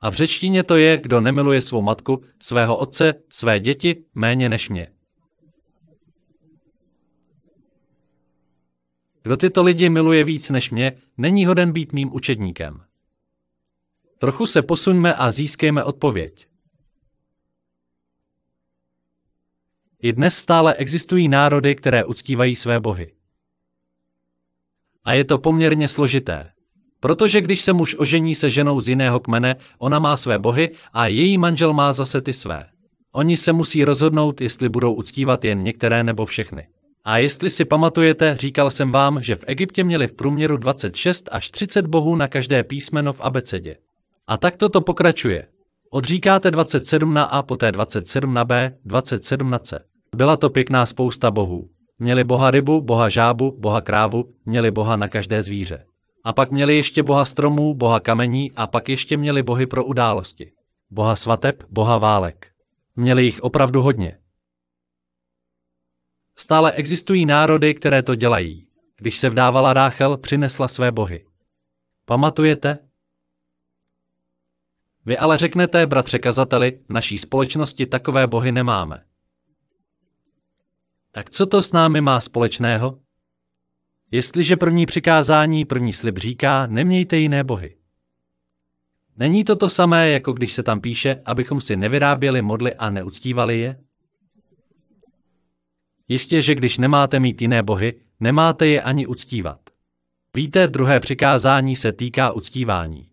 A 0.00 0.10
v 0.10 0.14
řečtině 0.14 0.62
to 0.62 0.76
je, 0.76 0.98
kdo 0.98 1.20
nemiluje 1.20 1.60
svou 1.60 1.82
matku, 1.82 2.22
svého 2.40 2.76
otce, 2.76 3.14
své 3.28 3.60
děti, 3.60 4.04
méně 4.14 4.48
než 4.48 4.68
mě. 4.68 4.88
Kdo 9.22 9.36
tyto 9.36 9.62
lidi 9.62 9.88
miluje 9.88 10.24
víc 10.24 10.50
než 10.50 10.70
mě, 10.70 10.92
není 11.18 11.46
hoden 11.46 11.72
být 11.72 11.92
mým 11.92 12.14
učedníkem. 12.14 12.82
Trochu 14.18 14.46
se 14.46 14.62
posuňme 14.62 15.14
a 15.14 15.30
získejme 15.30 15.84
odpověď. 15.84 16.46
I 20.02 20.12
dnes 20.12 20.36
stále 20.36 20.74
existují 20.74 21.28
národy, 21.28 21.74
které 21.74 22.04
uctívají 22.04 22.56
své 22.56 22.80
bohy. 22.80 23.12
A 25.04 25.12
je 25.12 25.24
to 25.24 25.38
poměrně 25.38 25.88
složité. 25.88 26.52
Protože 27.00 27.40
když 27.40 27.60
se 27.60 27.72
muž 27.72 27.96
ožení 27.98 28.34
se 28.34 28.50
ženou 28.50 28.80
z 28.80 28.88
jiného 28.88 29.20
kmene, 29.20 29.56
ona 29.78 29.98
má 29.98 30.16
své 30.16 30.38
bohy 30.38 30.70
a 30.92 31.06
její 31.06 31.38
manžel 31.38 31.72
má 31.72 31.92
zase 31.92 32.20
ty 32.20 32.32
své. 32.32 32.68
Oni 33.12 33.36
se 33.36 33.52
musí 33.52 33.84
rozhodnout, 33.84 34.40
jestli 34.40 34.68
budou 34.68 34.94
uctívat 34.94 35.44
jen 35.44 35.62
některé 35.62 36.04
nebo 36.04 36.26
všechny. 36.26 36.68
A 37.04 37.18
jestli 37.18 37.50
si 37.50 37.64
pamatujete, 37.64 38.36
říkal 38.36 38.70
jsem 38.70 38.92
vám, 38.92 39.22
že 39.22 39.36
v 39.36 39.44
Egyptě 39.46 39.84
měli 39.84 40.06
v 40.06 40.12
průměru 40.12 40.56
26 40.56 41.28
až 41.32 41.50
30 41.50 41.86
bohů 41.86 42.16
na 42.16 42.28
každé 42.28 42.64
písmeno 42.64 43.12
v 43.12 43.20
abecedě. 43.20 43.76
A 44.26 44.36
tak 44.36 44.56
to 44.56 44.80
pokračuje. 44.80 45.46
Odříkáte 45.90 46.50
27 46.50 47.14
na 47.14 47.24
A, 47.24 47.42
poté 47.42 47.72
27 47.72 48.34
na 48.34 48.44
B, 48.44 48.76
27 48.84 49.50
na 49.50 49.58
C. 49.58 49.84
Byla 50.16 50.36
to 50.36 50.50
pěkná 50.50 50.86
spousta 50.86 51.30
bohů. 51.30 51.68
Měli 51.98 52.24
boha 52.24 52.50
rybu, 52.50 52.80
boha 52.80 53.08
žábu, 53.08 53.56
boha 53.58 53.80
krávu, 53.80 54.24
měli 54.46 54.70
boha 54.70 54.96
na 54.96 55.08
každé 55.08 55.42
zvíře. 55.42 55.84
A 56.24 56.32
pak 56.32 56.50
měli 56.50 56.76
ještě 56.76 57.02
boha 57.02 57.24
stromů, 57.24 57.74
boha 57.74 58.00
kamení 58.00 58.52
a 58.56 58.66
pak 58.66 58.88
ještě 58.88 59.16
měli 59.16 59.42
bohy 59.42 59.66
pro 59.66 59.84
události. 59.84 60.52
Boha 60.90 61.16
svateb, 61.16 61.62
boha 61.70 61.98
válek. 61.98 62.46
Měli 62.96 63.24
jich 63.24 63.40
opravdu 63.40 63.82
hodně. 63.82 64.18
Stále 66.42 66.72
existují 66.72 67.26
národy, 67.26 67.74
které 67.74 68.02
to 68.02 68.14
dělají. 68.14 68.66
Když 68.96 69.18
se 69.18 69.30
vdávala 69.30 69.72
Ráchel, 69.72 70.16
přinesla 70.16 70.68
své 70.68 70.92
bohy. 70.92 71.26
Pamatujete? 72.04 72.78
Vy 75.06 75.18
ale 75.18 75.38
řeknete, 75.38 75.86
bratře 75.86 76.18
kazateli, 76.18 76.80
v 76.88 76.92
naší 76.92 77.18
společnosti 77.18 77.86
takové 77.86 78.26
bohy 78.26 78.52
nemáme. 78.52 79.04
Tak 81.12 81.30
co 81.30 81.46
to 81.46 81.62
s 81.62 81.72
námi 81.72 82.00
má 82.00 82.20
společného? 82.20 82.98
Jestliže 84.10 84.56
první 84.56 84.86
přikázání, 84.86 85.64
první 85.64 85.92
slib 85.92 86.18
říká, 86.18 86.66
nemějte 86.66 87.16
jiné 87.16 87.44
bohy. 87.44 87.76
Není 89.16 89.44
to 89.44 89.56
to 89.56 89.70
samé, 89.70 90.10
jako 90.10 90.32
když 90.32 90.52
se 90.52 90.62
tam 90.62 90.80
píše, 90.80 91.22
abychom 91.24 91.60
si 91.60 91.76
nevyráběli 91.76 92.42
modly 92.42 92.74
a 92.74 92.90
neuctívali 92.90 93.58
je? 93.58 93.80
Jistě, 96.12 96.42
že 96.42 96.54
když 96.54 96.78
nemáte 96.78 97.20
mít 97.20 97.42
jiné 97.42 97.62
bohy, 97.62 98.00
nemáte 98.20 98.66
je 98.66 98.82
ani 98.82 99.06
uctívat. 99.06 99.60
Víte, 100.34 100.68
druhé 100.68 101.00
přikázání 101.00 101.76
se 101.76 101.92
týká 101.92 102.32
uctívání. 102.32 103.10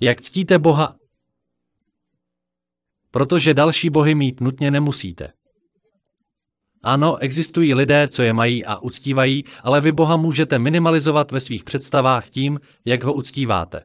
Jak 0.00 0.20
ctíte 0.20 0.58
Boha? 0.58 0.96
Protože 3.10 3.54
další 3.54 3.90
bohy 3.90 4.14
mít 4.14 4.40
nutně 4.40 4.70
nemusíte. 4.70 5.32
Ano, 6.82 7.16
existují 7.16 7.74
lidé, 7.74 8.08
co 8.08 8.22
je 8.22 8.32
mají 8.32 8.64
a 8.64 8.78
uctívají, 8.78 9.44
ale 9.62 9.80
vy 9.80 9.92
Boha 9.92 10.16
můžete 10.16 10.58
minimalizovat 10.58 11.30
ve 11.30 11.40
svých 11.40 11.64
představách 11.64 12.30
tím, 12.30 12.60
jak 12.84 13.04
ho 13.04 13.12
uctíváte. 13.12 13.84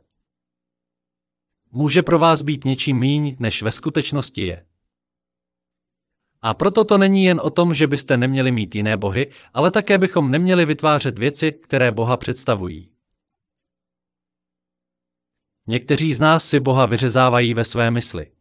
Může 1.71 2.03
pro 2.03 2.19
vás 2.19 2.41
být 2.41 2.65
něčím 2.65 2.99
míň, 2.99 3.35
než 3.39 3.61
ve 3.61 3.71
skutečnosti 3.71 4.41
je. 4.41 4.68
A 6.41 6.53
proto 6.53 6.85
to 6.85 6.97
není 6.97 7.23
jen 7.23 7.39
o 7.43 7.49
tom, 7.49 7.73
že 7.73 7.87
byste 7.87 8.17
neměli 8.17 8.51
mít 8.51 8.75
jiné 8.75 8.97
bohy, 8.97 9.31
ale 9.53 9.71
také 9.71 9.97
bychom 9.97 10.31
neměli 10.31 10.65
vytvářet 10.65 11.19
věci, 11.19 11.51
které 11.51 11.91
Boha 11.91 12.17
představují. 12.17 12.89
Někteří 15.67 16.13
z 16.13 16.19
nás 16.19 16.45
si 16.45 16.59
Boha 16.59 16.85
vyřezávají 16.85 17.53
ve 17.53 17.63
své 17.63 17.91
mysli. 17.91 18.31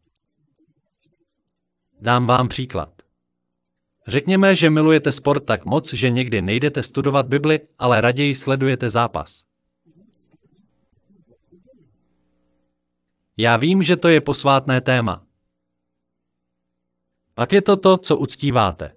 Dám 2.01 2.27
vám 2.27 2.47
příklad. 2.47 3.01
Řekněme, 4.07 4.55
že 4.55 4.69
milujete 4.69 5.11
sport 5.11 5.45
tak 5.45 5.65
moc, 5.65 5.93
že 5.93 6.09
někdy 6.09 6.41
nejdete 6.41 6.83
studovat 6.83 7.27
Bibli, 7.27 7.59
ale 7.79 8.01
raději 8.01 8.35
sledujete 8.35 8.89
zápas. 8.89 9.45
Já 13.37 13.57
vím, 13.57 13.83
že 13.83 13.97
to 13.97 14.07
je 14.07 14.21
posvátné 14.21 14.81
téma. 14.81 15.25
Pak 17.39 17.53
je 17.53 17.61
to 17.61 17.77
to, 17.77 17.97
co 17.97 18.17
uctíváte. 18.17 18.91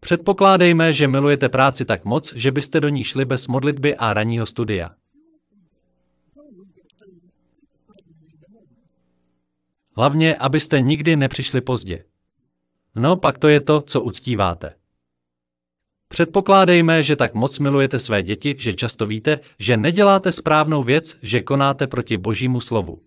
Předpokládejme, 0.00 0.92
že 0.92 1.08
milujete 1.08 1.48
práci 1.48 1.84
tak 1.84 2.04
moc, 2.04 2.34
že 2.34 2.52
byste 2.52 2.80
do 2.80 2.88
ní 2.88 3.04
šli 3.04 3.24
bez 3.24 3.46
modlitby 3.46 3.96
a 3.96 4.14
ranního 4.14 4.46
studia. 4.46 4.94
Hlavně, 9.96 10.36
abyste 10.36 10.80
nikdy 10.80 11.16
nepřišli 11.16 11.60
pozdě. 11.60 12.04
No, 12.94 13.16
pak 13.16 13.38
to 13.38 13.48
je 13.48 13.60
to, 13.60 13.80
co 13.80 14.02
uctíváte. 14.02 14.74
Předpokládejme, 16.08 17.02
že 17.02 17.16
tak 17.16 17.34
moc 17.34 17.58
milujete 17.58 17.98
své 17.98 18.22
děti, 18.22 18.54
že 18.58 18.74
často 18.74 19.06
víte, 19.06 19.40
že 19.58 19.76
neděláte 19.76 20.32
správnou 20.32 20.82
věc, 20.82 21.16
že 21.22 21.42
konáte 21.42 21.86
proti 21.86 22.16
božímu 22.16 22.60
slovu. 22.60 23.02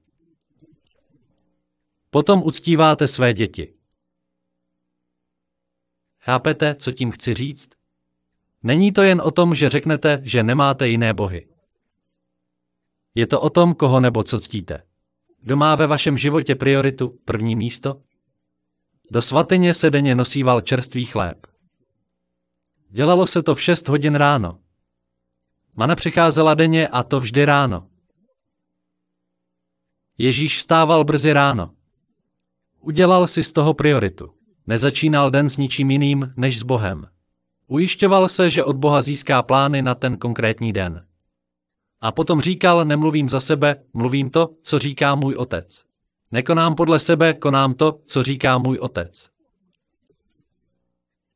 Potom 2.17 2.43
uctíváte 2.43 3.07
své 3.07 3.33
děti. 3.33 3.73
Chápete, 6.19 6.75
co 6.75 6.91
tím 6.91 7.11
chci 7.11 7.33
říct? 7.33 7.69
Není 8.63 8.91
to 8.91 9.01
jen 9.01 9.21
o 9.21 9.31
tom, 9.31 9.55
že 9.55 9.69
řeknete, 9.69 10.21
že 10.23 10.43
nemáte 10.43 10.87
jiné 10.87 11.13
bohy. 11.13 11.47
Je 13.15 13.27
to 13.27 13.41
o 13.41 13.49
tom, 13.49 13.73
koho 13.73 13.99
nebo 13.99 14.23
co 14.23 14.39
ctíte. 14.39 14.83
Kdo 15.41 15.55
má 15.57 15.75
ve 15.75 15.87
vašem 15.87 16.17
životě 16.17 16.55
prioritu, 16.55 17.19
první 17.25 17.55
místo? 17.55 18.01
Do 19.11 19.21
svatyně 19.21 19.73
se 19.73 19.89
denně 19.89 20.15
nosíval 20.15 20.61
čerstvý 20.61 21.05
chléb. 21.05 21.47
Dělalo 22.89 23.27
se 23.27 23.43
to 23.43 23.55
v 23.55 23.61
6 23.61 23.87
hodin 23.87 24.15
ráno. 24.15 24.59
Mana 25.75 25.95
přicházela 25.95 26.53
denně 26.53 26.87
a 26.87 27.03
to 27.03 27.19
vždy 27.19 27.45
ráno. 27.45 27.89
Ježíš 30.17 30.57
vstával 30.57 31.03
brzy 31.03 31.33
ráno. 31.33 31.76
Udělal 32.79 33.27
si 33.27 33.43
z 33.43 33.51
toho 33.51 33.73
prioritu. 33.73 34.33
Nezačínal 34.67 35.31
den 35.31 35.49
s 35.49 35.57
ničím 35.57 35.91
jiným 35.91 36.33
než 36.37 36.59
s 36.59 36.63
Bohem. 36.63 37.07
Ujišťoval 37.67 38.29
se, 38.29 38.49
že 38.49 38.63
od 38.63 38.75
Boha 38.75 39.01
získá 39.01 39.43
plány 39.43 39.81
na 39.81 39.95
ten 39.95 40.17
konkrétní 40.17 40.73
den. 40.73 41.07
A 42.01 42.11
potom 42.11 42.41
říkal, 42.41 42.85
nemluvím 42.85 43.29
za 43.29 43.39
sebe, 43.39 43.83
mluvím 43.93 44.29
to, 44.29 44.49
co 44.61 44.79
říká 44.79 45.15
můj 45.15 45.35
otec. 45.35 45.85
Nekonám 46.31 46.75
podle 46.75 46.99
sebe, 46.99 47.33
konám 47.33 47.73
to, 47.73 47.99
co 48.05 48.23
říká 48.23 48.57
můj 48.57 48.77
otec. 48.77 49.29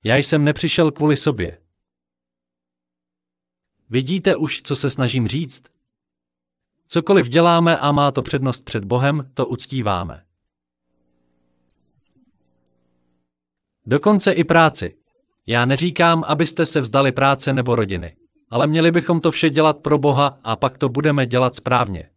Já 0.03 0.15
jsem 0.15 0.43
nepřišel 0.43 0.91
kvůli 0.91 1.17
sobě. 1.17 1.57
Vidíte 3.89 4.35
už, 4.35 4.61
co 4.61 4.75
se 4.75 4.89
snažím 4.89 5.27
říct? 5.27 5.63
Cokoliv 6.87 7.27
děláme 7.27 7.77
a 7.77 7.91
má 7.91 8.11
to 8.11 8.21
přednost 8.21 8.65
před 8.65 8.85
Bohem, 8.85 9.31
to 9.33 9.47
uctíváme. 9.47 10.23
Dokonce 13.85 14.31
i 14.31 14.43
práci. 14.43 14.95
Já 15.47 15.65
neříkám, 15.65 16.23
abyste 16.27 16.65
se 16.65 16.81
vzdali 16.81 17.11
práce 17.11 17.53
nebo 17.53 17.75
rodiny, 17.75 18.15
ale 18.49 18.67
měli 18.67 18.91
bychom 18.91 19.21
to 19.21 19.31
vše 19.31 19.49
dělat 19.49 19.77
pro 19.77 19.97
Boha 19.97 20.39
a 20.43 20.55
pak 20.55 20.77
to 20.77 20.89
budeme 20.89 21.25
dělat 21.25 21.55
správně. 21.55 22.09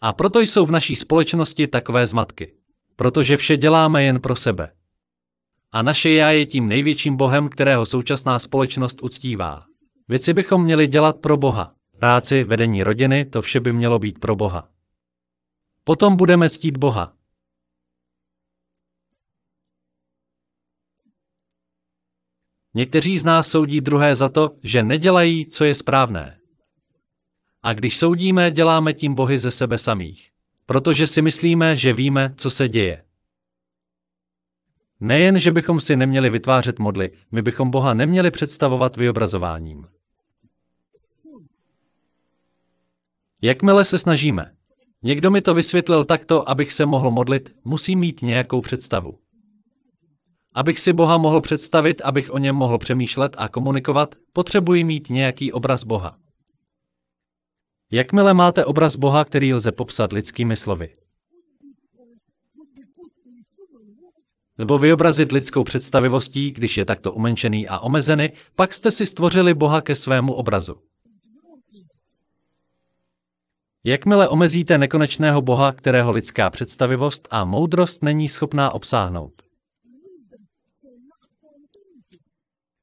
A 0.00 0.12
proto 0.12 0.40
jsou 0.40 0.66
v 0.66 0.70
naší 0.70 0.96
společnosti 0.96 1.66
takové 1.66 2.06
zmatky. 2.06 2.52
Protože 2.96 3.36
vše 3.36 3.56
děláme 3.56 4.04
jen 4.04 4.20
pro 4.20 4.36
sebe. 4.36 4.72
A 5.72 5.82
naše 5.82 6.10
já 6.10 6.30
je 6.30 6.46
tím 6.46 6.68
největším 6.68 7.16
bohem, 7.16 7.48
kterého 7.48 7.86
současná 7.86 8.38
společnost 8.38 9.02
uctívá. 9.02 9.64
Věci 10.08 10.34
bychom 10.34 10.64
měli 10.64 10.86
dělat 10.86 11.16
pro 11.16 11.36
Boha. 11.36 11.72
Práci, 11.98 12.44
vedení 12.44 12.82
rodiny, 12.82 13.24
to 13.24 13.42
vše 13.42 13.60
by 13.60 13.72
mělo 13.72 13.98
být 13.98 14.18
pro 14.18 14.36
Boha. 14.36 14.68
Potom 15.84 16.16
budeme 16.16 16.50
ctít 16.50 16.76
Boha. 16.76 17.12
Někteří 22.74 23.18
z 23.18 23.24
nás 23.24 23.48
soudí 23.48 23.80
druhé 23.80 24.14
za 24.14 24.28
to, 24.28 24.50
že 24.62 24.82
nedělají, 24.82 25.46
co 25.46 25.64
je 25.64 25.74
správné. 25.74 26.38
A 27.62 27.72
když 27.72 27.96
soudíme, 27.96 28.50
děláme 28.50 28.92
tím 28.92 29.14
bohy 29.14 29.38
ze 29.38 29.50
sebe 29.50 29.78
samých. 29.78 30.30
Protože 30.66 31.06
si 31.06 31.22
myslíme, 31.22 31.76
že 31.76 31.92
víme, 31.92 32.34
co 32.36 32.50
se 32.50 32.68
děje. 32.68 33.04
Nejen, 35.00 35.40
že 35.40 35.52
bychom 35.52 35.80
si 35.80 35.96
neměli 35.96 36.30
vytvářet 36.30 36.78
modly, 36.78 37.10
my 37.32 37.42
bychom 37.42 37.70
Boha 37.70 37.94
neměli 37.94 38.30
představovat 38.30 38.96
vyobrazováním. 38.96 39.86
Jakmile 43.42 43.84
se 43.84 43.98
snažíme, 43.98 44.52
někdo 45.02 45.30
mi 45.30 45.40
to 45.40 45.54
vysvětlil 45.54 46.04
takto, 46.04 46.50
abych 46.50 46.72
se 46.72 46.86
mohl 46.86 47.10
modlit, 47.10 47.56
musím 47.64 47.98
mít 47.98 48.22
nějakou 48.22 48.60
představu. 48.60 49.18
Abych 50.58 50.80
si 50.80 50.92
Boha 50.92 51.18
mohl 51.18 51.40
představit, 51.40 52.00
abych 52.00 52.30
o 52.30 52.38
něm 52.38 52.56
mohl 52.56 52.78
přemýšlet 52.78 53.36
a 53.38 53.48
komunikovat, 53.48 54.14
potřebuji 54.32 54.84
mít 54.84 55.10
nějaký 55.10 55.52
obraz 55.52 55.84
Boha. 55.84 56.18
Jakmile 57.92 58.34
máte 58.34 58.64
obraz 58.64 58.96
Boha, 58.96 59.24
který 59.24 59.54
lze 59.54 59.72
popsat 59.72 60.12
lidskými 60.12 60.56
slovy, 60.56 60.96
nebo 64.58 64.78
vyobrazit 64.78 65.32
lidskou 65.32 65.64
představivostí, 65.64 66.50
když 66.50 66.76
je 66.76 66.84
takto 66.84 67.12
umenšený 67.12 67.68
a 67.68 67.78
omezený, 67.78 68.28
pak 68.56 68.74
jste 68.74 68.90
si 68.90 69.06
stvořili 69.06 69.54
Boha 69.54 69.80
ke 69.80 69.94
svému 69.94 70.32
obrazu. 70.32 70.76
Jakmile 73.84 74.28
omezíte 74.28 74.78
nekonečného 74.78 75.42
Boha, 75.42 75.72
kterého 75.72 76.12
lidská 76.12 76.50
představivost 76.50 77.28
a 77.30 77.44
moudrost 77.44 78.02
není 78.02 78.28
schopná 78.28 78.74
obsáhnout. 78.74 79.47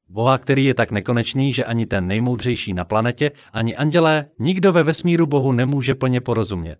Boha, 0.08 0.38
který 0.38 0.64
je 0.64 0.74
tak 0.74 0.90
nekonečný, 0.90 1.52
že 1.52 1.64
ani 1.64 1.86
ten 1.86 2.06
nejmoudřejší 2.06 2.72
na 2.72 2.84
planetě, 2.84 3.30
ani 3.52 3.76
andělé, 3.76 4.26
nikdo 4.38 4.72
ve 4.72 4.82
vesmíru 4.82 5.26
Bohu 5.26 5.52
nemůže 5.52 5.94
plně 5.94 6.20
porozumět. 6.20 6.78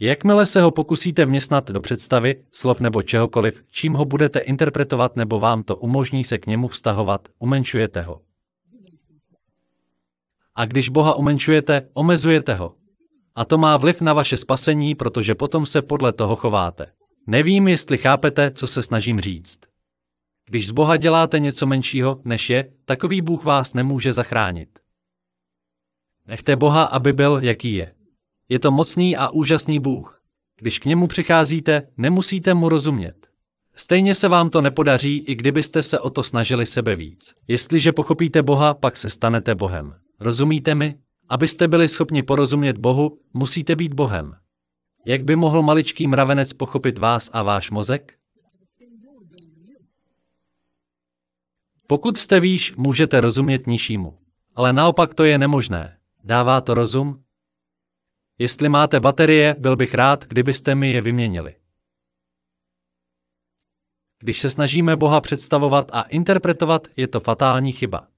Jakmile 0.00 0.46
se 0.46 0.62
ho 0.62 0.70
pokusíte 0.70 1.24
vměstnat 1.24 1.70
do 1.70 1.80
představy, 1.80 2.44
slov 2.52 2.80
nebo 2.80 3.02
čehokoliv, 3.02 3.64
čím 3.70 3.92
ho 3.92 4.04
budete 4.04 4.38
interpretovat 4.38 5.16
nebo 5.16 5.40
vám 5.40 5.62
to 5.62 5.76
umožní 5.76 6.24
se 6.24 6.38
k 6.38 6.46
němu 6.46 6.68
vztahovat, 6.68 7.28
umenšujete 7.38 8.02
ho. 8.02 8.20
A 10.54 10.64
když 10.64 10.88
Boha 10.88 11.14
umenšujete, 11.14 11.88
omezujete 11.94 12.54
ho. 12.54 12.74
A 13.34 13.44
to 13.44 13.58
má 13.58 13.76
vliv 13.76 14.00
na 14.00 14.12
vaše 14.12 14.36
spasení, 14.36 14.94
protože 14.94 15.34
potom 15.34 15.66
se 15.66 15.82
podle 15.82 16.12
toho 16.12 16.36
chováte. 16.36 16.86
Nevím, 17.30 17.68
jestli 17.68 17.98
chápete, 17.98 18.50
co 18.50 18.66
se 18.66 18.82
snažím 18.82 19.20
říct. 19.20 19.58
Když 20.46 20.68
z 20.68 20.70
Boha 20.70 20.96
děláte 20.96 21.38
něco 21.38 21.66
menšího, 21.66 22.20
než 22.24 22.50
je, 22.50 22.72
takový 22.84 23.20
Bůh 23.22 23.44
vás 23.44 23.74
nemůže 23.74 24.12
zachránit. 24.12 24.78
Nechte 26.26 26.56
Boha, 26.56 26.84
aby 26.84 27.12
byl, 27.12 27.40
jaký 27.42 27.74
je. 27.74 27.92
Je 28.48 28.58
to 28.58 28.70
mocný 28.70 29.16
a 29.16 29.28
úžasný 29.28 29.78
Bůh. 29.78 30.22
Když 30.60 30.78
k 30.78 30.84
němu 30.84 31.06
přicházíte, 31.06 31.88
nemusíte 31.96 32.54
mu 32.54 32.68
rozumět. 32.68 33.28
Stejně 33.74 34.14
se 34.14 34.28
vám 34.28 34.50
to 34.50 34.60
nepodaří, 34.60 35.18
i 35.18 35.34
kdybyste 35.34 35.82
se 35.82 36.00
o 36.00 36.10
to 36.10 36.22
snažili 36.22 36.66
sebe 36.66 36.96
víc. 36.96 37.34
Jestliže 37.48 37.92
pochopíte 37.92 38.42
Boha, 38.42 38.74
pak 38.74 38.96
se 38.96 39.10
stanete 39.10 39.54
Bohem. 39.54 39.94
Rozumíte 40.20 40.74
mi? 40.74 40.98
Abyste 41.28 41.68
byli 41.68 41.88
schopni 41.88 42.22
porozumět 42.22 42.78
Bohu, 42.78 43.18
musíte 43.34 43.76
být 43.76 43.94
Bohem. 43.94 44.36
Jak 45.08 45.24
by 45.24 45.36
mohl 45.36 45.62
maličký 45.62 46.06
mravenec 46.06 46.52
pochopit 46.52 46.98
vás 46.98 47.30
a 47.32 47.42
váš 47.42 47.70
mozek? 47.70 48.18
Pokud 51.86 52.18
jste 52.18 52.40
výš, 52.40 52.76
můžete 52.76 53.20
rozumět 53.20 53.66
nižšímu. 53.66 54.18
Ale 54.54 54.72
naopak 54.72 55.14
to 55.14 55.24
je 55.24 55.38
nemožné. 55.38 55.98
Dává 56.24 56.60
to 56.60 56.74
rozum? 56.74 57.24
Jestli 58.38 58.68
máte 58.68 59.00
baterie, 59.00 59.56
byl 59.58 59.76
bych 59.76 59.94
rád, 59.94 60.24
kdybyste 60.24 60.74
mi 60.74 60.92
je 60.92 61.00
vyměnili. 61.00 61.56
Když 64.18 64.40
se 64.40 64.50
snažíme 64.50 64.96
Boha 64.96 65.20
představovat 65.20 65.90
a 65.92 66.02
interpretovat, 66.02 66.88
je 66.96 67.08
to 67.08 67.20
fatální 67.20 67.72
chyba. 67.72 68.08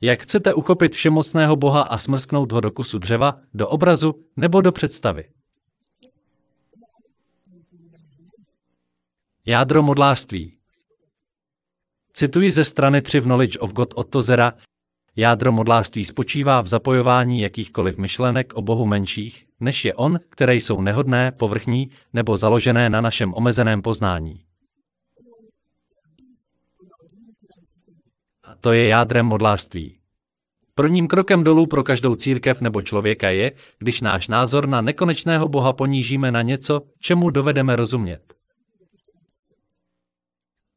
Jak 0.00 0.22
chcete 0.22 0.54
uchopit 0.54 0.92
všemocného 0.92 1.56
Boha 1.56 1.82
a 1.82 1.98
smrsknout 1.98 2.52
ho 2.52 2.60
do 2.60 2.70
kusu 2.70 2.98
dřeva, 2.98 3.40
do 3.54 3.68
obrazu 3.68 4.14
nebo 4.36 4.60
do 4.60 4.72
představy? 4.72 5.30
Jádro 9.46 9.82
modlářství 9.82 10.58
Cituji 12.12 12.50
ze 12.50 12.64
strany 12.64 13.02
3 13.02 13.20
v 13.20 13.24
Knowledge 13.24 13.58
of 13.58 13.72
God 13.72 13.94
od 13.94 14.10
Tozera, 14.10 14.52
Jádro 15.16 15.52
modlářství 15.52 16.04
spočívá 16.04 16.60
v 16.60 16.66
zapojování 16.66 17.40
jakýchkoliv 17.40 17.96
myšlenek 17.96 18.52
o 18.54 18.62
Bohu 18.62 18.86
menších, 18.86 19.46
než 19.60 19.84
je 19.84 19.94
On, 19.94 20.20
které 20.28 20.54
jsou 20.54 20.80
nehodné, 20.80 21.32
povrchní 21.32 21.90
nebo 22.12 22.36
založené 22.36 22.90
na 22.90 23.00
našem 23.00 23.34
omezeném 23.34 23.82
poznání. 23.82 24.47
To 28.60 28.72
je 28.72 28.88
jádrem 28.88 29.26
modlářství. 29.26 29.98
Prvním 30.74 31.08
krokem 31.08 31.44
dolů 31.44 31.66
pro 31.66 31.84
každou 31.84 32.16
církev 32.16 32.60
nebo 32.60 32.82
člověka 32.82 33.30
je, 33.30 33.52
když 33.78 34.00
náš 34.00 34.28
názor 34.28 34.68
na 34.68 34.80
nekonečného 34.80 35.48
Boha 35.48 35.72
ponížíme 35.72 36.32
na 36.32 36.42
něco, 36.42 36.82
čemu 37.00 37.30
dovedeme 37.30 37.76
rozumět. 37.76 38.34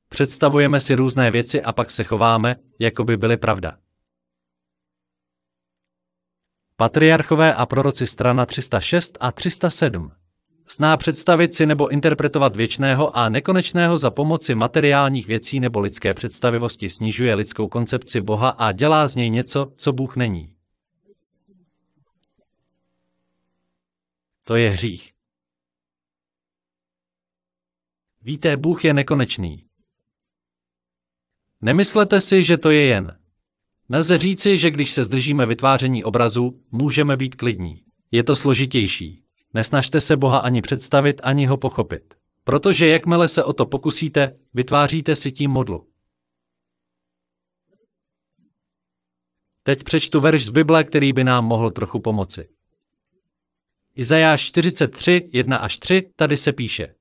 Představujeme 0.10 0.80
si 0.80 0.96
různé 0.96 1.32
věci 1.32 1.62
a 1.62 1.72
pak 1.72 1.92
se 1.92 2.04
chováme, 2.04 2.56
jako 2.80 3.04
by 3.04 3.18
byly 3.18 3.38
pravda. 3.38 3.78
Patriarchové 6.76 7.54
a 7.54 7.66
proroci 7.66 8.08
strana 8.08 8.46
306 8.46 9.18
a 9.20 9.32
307. 9.32 10.12
Sná 10.72 10.98
představit 10.98 11.54
si 11.54 11.66
nebo 11.66 11.88
interpretovat 11.88 12.56
věčného 12.56 13.18
a 13.18 13.30
nekonečného 13.30 13.98
za 13.98 14.12
pomoci 14.12 14.56
materiálních 14.56 15.28
věcí 15.28 15.60
nebo 15.60 15.80
lidské 15.80 16.14
představivosti 16.14 16.90
snižuje 16.90 17.36
lidskou 17.36 17.68
koncepci 17.68 18.22
Boha 18.22 18.50
a 18.50 18.72
dělá 18.72 19.08
z 19.08 19.16
něj 19.16 19.30
něco, 19.30 19.74
co 19.76 19.94
Bůh 19.94 20.16
není. 20.16 20.56
To 24.44 24.56
je 24.56 24.70
hřích. 24.70 25.14
Víte, 28.22 28.58
Bůh 28.58 28.86
je 28.86 28.94
nekonečný. 28.94 29.66
Nemyslete 31.62 32.22
si, 32.22 32.44
že 32.44 32.58
to 32.58 32.70
je 32.70 32.86
jen 32.86 33.20
Nelze 33.90 34.18
říci, 34.18 34.58
že 34.58 34.72
když 34.72 34.92
se 34.92 35.04
zdržíme 35.04 35.46
vytváření 35.46 36.04
obrazu, 36.04 36.62
můžeme 36.72 37.18
být 37.18 37.36
klidní. 37.36 37.84
Je 38.12 38.24
to 38.24 38.36
složitější. 38.36 39.24
Nesnažte 39.54 40.02
se 40.02 40.18
Boha 40.18 40.38
ani 40.38 40.62
představit, 40.62 41.22
ani 41.24 41.46
ho 41.46 41.58
pochopit. 41.58 42.14
Protože 42.44 42.88
jakmile 42.88 43.28
se 43.28 43.44
o 43.44 43.54
to 43.54 43.66
pokusíte, 43.66 44.40
vytváříte 44.54 45.16
si 45.16 45.32
tím 45.32 45.52
modlu. 45.52 45.88
Teď 49.64 49.84
přečtu 49.84 50.20
verš 50.20 50.46
z 50.46 50.50
Bible, 50.50 50.84
který 50.84 51.14
by 51.14 51.24
nám 51.24 51.46
mohl 51.46 51.72
trochu 51.72 52.00
pomoci. 52.00 52.50
Izajáš 53.96 54.42
43, 54.42 55.30
1 55.34 55.58
až 55.58 55.78
3, 55.78 56.10
tady 56.16 56.38
se 56.38 56.54
píše, 56.54 56.96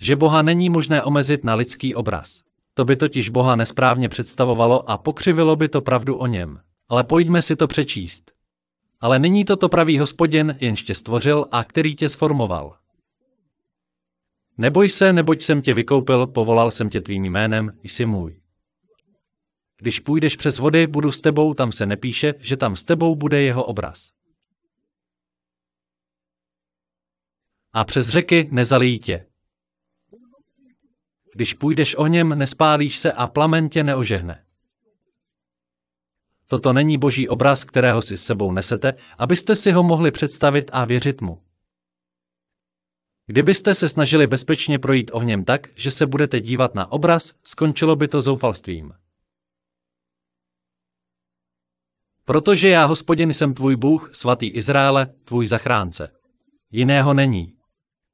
že 0.00 0.16
Boha 0.16 0.42
není 0.42 0.70
možné 0.70 1.02
omezit 1.02 1.44
na 1.44 1.54
lidský 1.54 1.94
obraz. 1.94 2.42
To 2.74 2.84
by 2.84 2.96
totiž 2.96 3.28
Boha 3.28 3.56
nesprávně 3.56 4.08
představovalo 4.08 4.90
a 4.90 4.98
pokřivilo 4.98 5.56
by 5.56 5.68
to 5.68 5.80
pravdu 5.80 6.16
o 6.16 6.26
něm. 6.26 6.60
Ale 6.88 7.04
pojďme 7.04 7.42
si 7.42 7.56
to 7.56 7.66
přečíst. 7.66 8.32
Ale 9.00 9.18
není 9.18 9.44
to 9.44 9.56
to 9.56 9.68
pravý 9.68 9.98
hospodin, 9.98 10.56
jenž 10.60 10.82
tě 10.82 10.94
stvořil 10.94 11.46
a 11.52 11.64
který 11.64 11.96
tě 11.96 12.08
sformoval. 12.08 12.78
Neboj 14.58 14.88
se, 14.88 15.12
neboť 15.12 15.42
jsem 15.42 15.62
tě 15.62 15.74
vykoupil, 15.74 16.26
povolal 16.26 16.70
jsem 16.70 16.90
tě 16.90 17.00
tvým 17.00 17.24
jménem, 17.24 17.78
jsi 17.82 18.06
můj. 18.06 18.40
Když 19.78 20.00
půjdeš 20.00 20.36
přes 20.36 20.58
vody, 20.58 20.86
budu 20.86 21.12
s 21.12 21.20
tebou, 21.20 21.54
tam 21.54 21.72
se 21.72 21.86
nepíše, 21.86 22.34
že 22.38 22.56
tam 22.56 22.76
s 22.76 22.82
tebou 22.82 23.14
bude 23.16 23.42
jeho 23.42 23.64
obraz. 23.64 24.12
A 27.72 27.84
přes 27.84 28.08
řeky 28.08 28.48
nezalíjí 28.52 28.98
tě. 28.98 29.26
Když 31.34 31.54
půjdeš 31.54 31.94
o 31.96 32.06
něm, 32.06 32.38
nespálíš 32.38 32.98
se 32.98 33.12
a 33.12 33.26
plamen 33.26 33.68
tě 33.68 33.84
neožehne. 33.84 34.44
Toto 36.50 36.72
není 36.72 36.98
boží 36.98 37.28
obraz, 37.28 37.64
kterého 37.64 38.02
si 38.02 38.16
s 38.16 38.24
sebou 38.24 38.52
nesete, 38.52 38.94
abyste 39.18 39.56
si 39.56 39.72
ho 39.72 39.82
mohli 39.82 40.10
představit 40.10 40.70
a 40.72 40.84
věřit 40.84 41.20
mu. 41.20 41.42
Kdybyste 43.26 43.74
se 43.74 43.88
snažili 43.88 44.26
bezpečně 44.26 44.78
projít 44.78 45.10
ohněm 45.14 45.44
tak, 45.44 45.68
že 45.74 45.90
se 45.90 46.06
budete 46.06 46.40
dívat 46.40 46.74
na 46.74 46.92
obraz, 46.92 47.34
skončilo 47.44 47.96
by 47.96 48.08
to 48.08 48.22
zoufalstvím. 48.22 48.92
Protože 52.24 52.68
já, 52.68 52.84
hospodin, 52.84 53.32
jsem 53.32 53.54
tvůj 53.54 53.76
Bůh, 53.76 54.10
svatý 54.14 54.48
Izraele, 54.48 55.14
tvůj 55.24 55.46
zachránce. 55.46 56.12
Jiného 56.70 57.14
není. 57.14 57.54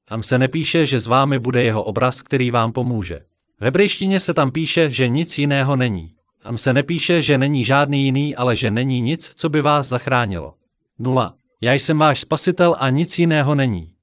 Tam 0.05 0.23
se 0.23 0.39
nepíše, 0.39 0.87
že 0.87 1.01
s 1.01 1.07
vámi 1.07 1.39
bude 1.39 1.65
jeho 1.65 1.85
obraz, 1.85 2.23
který 2.23 2.51
vám 2.51 2.73
pomůže. 2.73 3.21
V 3.61 3.65
hebrejštině 3.65 4.21
se 4.21 4.35
tam 4.35 4.51
píše, 4.51 4.91
že 4.91 5.09
nic 5.09 5.39
jiného 5.39 5.77
není. 5.77 6.17
Tam 6.47 6.59
se 6.59 6.73
nepíše, 6.73 7.23
že 7.23 7.39
není 7.39 7.65
žádný 7.65 8.05
jiný, 8.05 8.37
ale 8.37 8.57
že 8.57 8.71
není 8.71 9.01
nic, 9.01 9.35
co 9.35 9.49
by 9.49 9.63
vás 9.63 9.89
zachránilo. 9.89 10.55
Nula. 10.99 11.39
Já 11.61 11.73
jsem 11.73 11.99
váš 11.99 12.21
spasitel 12.21 12.77
a 12.79 12.91
nic 12.91 13.19
jiného 13.19 13.55
není. 13.55 13.97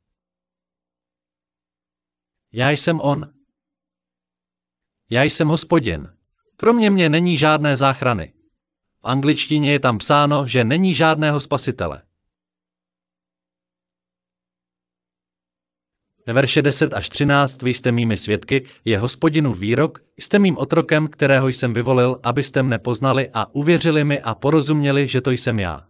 Já 2.52 2.70
jsem 2.70 3.00
on. 3.02 3.34
Já 5.10 5.24
jsem 5.24 5.48
hospodin. 5.48 6.14
Kromě 6.58 6.90
mě 6.90 7.10
není 7.10 7.38
žádné 7.38 7.78
záchrany. 7.78 8.34
V 9.02 9.06
angličtině 9.08 9.72
je 9.72 9.80
tam 9.80 9.98
psáno, 9.98 10.48
že 10.48 10.64
není 10.64 10.94
žádného 10.94 11.40
spasitele. 11.40 12.02
Ve 16.28 16.34
verše 16.34 16.62
10 16.62 16.94
až 16.94 17.10
13 17.10 17.62
vy 17.62 17.74
jste 17.74 17.92
mými 17.92 18.18
svědky, 18.18 18.66
je 18.86 19.00
hospodinu 19.00 19.54
výrok, 19.54 20.00
jste 20.18 20.40
mým 20.40 20.58
otrokem, 20.58 21.08
kterého 21.08 21.48
jsem 21.48 21.74
vyvolil, 21.74 22.20
abyste 22.24 22.64
mne 22.64 22.80
poznali 22.80 23.30
a 23.34 23.56
uvěřili 23.56 24.04
mi 24.04 24.22
a 24.22 24.36
porozuměli, 24.36 25.08
že 25.08 25.22
to 25.22 25.32
jsem 25.32 25.60
já. 25.60 25.88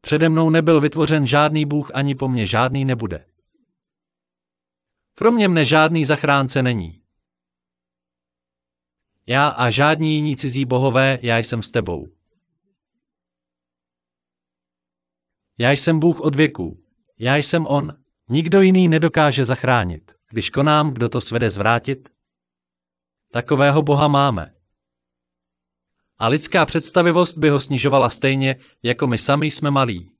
Přede 0.00 0.28
mnou 0.28 0.50
nebyl 0.50 0.80
vytvořen 0.80 1.26
žádný 1.26 1.64
Bůh, 1.64 1.90
ani 1.94 2.14
po 2.14 2.28
mně 2.28 2.46
žádný 2.46 2.84
nebude. 2.84 3.24
Kromě 5.14 5.48
mne 5.48 5.64
žádný 5.64 6.04
zachránce 6.04 6.62
není. 6.62 7.02
Já 9.26 9.48
a 9.48 9.70
žádní 9.70 10.14
jiní 10.14 10.36
cizí 10.36 10.64
bohové, 10.64 11.18
já 11.22 11.38
jsem 11.38 11.62
s 11.62 11.70
tebou. 11.70 12.15
Já 15.58 15.70
jsem 15.70 15.98
Bůh 15.98 16.20
od 16.20 16.34
věků. 16.34 16.78
Já 17.18 17.36
jsem 17.36 17.66
On. 17.66 17.94
Nikdo 18.28 18.60
jiný 18.60 18.88
nedokáže 18.88 19.44
zachránit. 19.44 20.12
Když 20.30 20.50
konám, 20.50 20.90
kdo 20.90 21.08
to 21.08 21.20
svede 21.20 21.50
zvrátit? 21.50 22.08
Takového 23.32 23.82
Boha 23.82 24.08
máme. 24.08 24.52
A 26.18 26.28
lidská 26.28 26.66
představivost 26.66 27.38
by 27.38 27.48
ho 27.48 27.60
snižovala 27.60 28.10
stejně, 28.10 28.56
jako 28.82 29.06
my 29.06 29.18
sami 29.18 29.46
jsme 29.46 29.70
malí. 29.70 30.10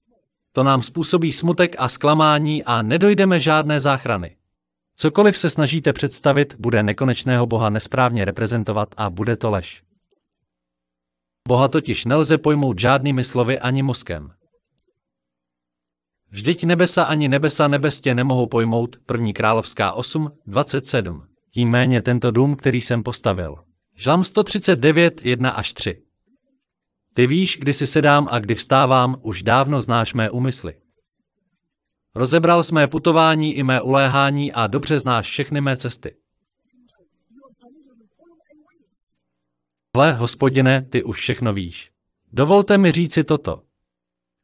To 0.52 0.62
nám 0.62 0.82
způsobí 0.82 1.32
smutek 1.32 1.76
a 1.78 1.88
zklamání 1.88 2.64
a 2.64 2.82
nedojdeme 2.82 3.40
žádné 3.40 3.80
záchrany. 3.80 4.36
Cokoliv 4.96 5.38
se 5.38 5.50
snažíte 5.50 5.92
představit, 5.92 6.54
bude 6.58 6.82
nekonečného 6.82 7.46
Boha 7.46 7.70
nesprávně 7.70 8.24
reprezentovat 8.24 8.94
a 8.96 9.10
bude 9.10 9.36
to 9.36 9.50
lež. 9.50 9.82
Boha 11.48 11.68
totiž 11.68 12.04
nelze 12.04 12.38
pojmout 12.38 12.78
žádnými 12.78 13.24
slovy 13.24 13.58
ani 13.58 13.82
mozkem. 13.82 14.32
Vždyť 16.36 16.64
nebesa 16.64 17.04
ani 17.04 17.28
nebesa 17.28 17.68
nebestě 17.68 18.14
nemohou 18.14 18.46
pojmout, 18.46 18.96
první 19.06 19.32
královská 19.32 19.92
8, 19.92 20.32
27. 20.46 21.26
Tím 21.50 21.70
méně 21.70 22.02
tento 22.02 22.30
dům, 22.30 22.56
který 22.56 22.80
jsem 22.80 23.02
postavil. 23.02 23.56
Žalm 23.94 24.24
139, 24.24 25.24
1 25.24 25.50
až 25.50 25.72
3. 25.72 26.02
Ty 27.14 27.26
víš, 27.26 27.58
kdy 27.58 27.72
si 27.72 27.86
sedám 27.86 28.28
a 28.30 28.38
kdy 28.38 28.54
vstávám, 28.54 29.16
už 29.22 29.42
dávno 29.42 29.80
znáš 29.80 30.14
mé 30.14 30.30
úmysly. 30.30 30.74
Rozebral 32.14 32.62
jsi 32.62 32.74
mé 32.74 32.86
putování 32.86 33.54
i 33.54 33.62
mé 33.62 33.80
uléhání 33.80 34.52
a 34.52 34.66
dobře 34.66 34.98
znáš 34.98 35.28
všechny 35.28 35.60
mé 35.60 35.76
cesty. 35.76 36.16
Hle, 39.96 40.12
hospodine, 40.12 40.82
ty 40.82 41.02
už 41.02 41.18
všechno 41.18 41.52
víš. 41.52 41.90
Dovolte 42.32 42.78
mi 42.78 42.92
říci 42.92 43.24
toto. 43.24 43.65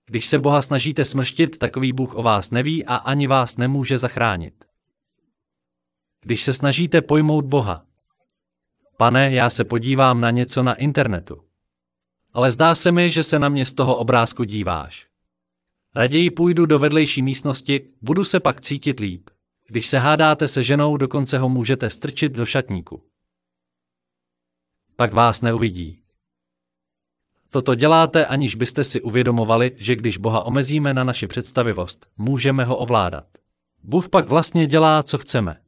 Když 0.07 0.27
se 0.27 0.39
Boha 0.39 0.63
snažíte 0.63 1.05
smrštit, 1.05 1.59
takový 1.59 1.93
Bůh 1.93 2.15
o 2.15 2.23
vás 2.23 2.51
neví 2.51 2.85
a 2.87 2.97
ani 2.97 3.27
vás 3.27 3.57
nemůže 3.57 3.99
zachránit. 3.99 4.65
Když 6.21 6.43
se 6.43 6.53
snažíte 6.53 7.03
pojmout 7.03 7.45
Boha. 7.45 7.87
Pane, 8.97 9.33
já 9.33 9.51
se 9.51 9.65
podívám 9.65 10.21
na 10.21 10.31
něco 10.31 10.63
na 10.63 10.75
internetu. 10.75 11.45
Ale 12.33 12.51
zdá 12.51 12.75
se 12.75 12.93
mi, 12.93 13.11
že 13.11 13.23
se 13.23 13.39
na 13.39 13.49
mě 13.49 13.65
z 13.65 13.73
toho 13.73 13.97
obrázku 13.97 14.45
díváš. 14.45 15.07
Raději 15.95 16.31
půjdu 16.31 16.67
do 16.67 16.79
vedlejší 16.79 17.23
místnosti, 17.23 17.89
budu 18.03 18.25
se 18.25 18.41
pak 18.41 18.61
cítit 18.61 19.01
líp. 19.01 19.31
Když 19.69 19.87
se 19.87 19.99
hádáte 19.99 20.49
se 20.49 20.63
ženou, 20.63 20.97
dokonce 20.97 21.39
ho 21.39 21.49
můžete 21.49 21.91
strčit 21.91 22.33
do 22.33 22.47
šatníku. 22.47 23.03
Pak 24.97 25.13
vás 25.13 25.43
neuvidí. 25.43 26.02
Toto 27.53 27.75
děláte, 27.75 28.27
aniž 28.27 28.55
byste 28.55 28.85
si 28.85 29.01
uvědomovali, 29.01 29.73
že 29.77 29.97
když 29.97 30.17
Boha 30.17 30.43
omezíme 30.43 30.95
na 30.95 31.05
naši 31.05 31.27
představivost, 31.27 32.07
můžeme 32.17 32.65
ho 32.65 32.77
ovládat. 32.77 33.25
Bůh 33.83 34.09
pak 34.09 34.29
vlastně 34.29 34.67
dělá, 34.67 35.03
co 35.03 35.19
chceme. 35.19 35.61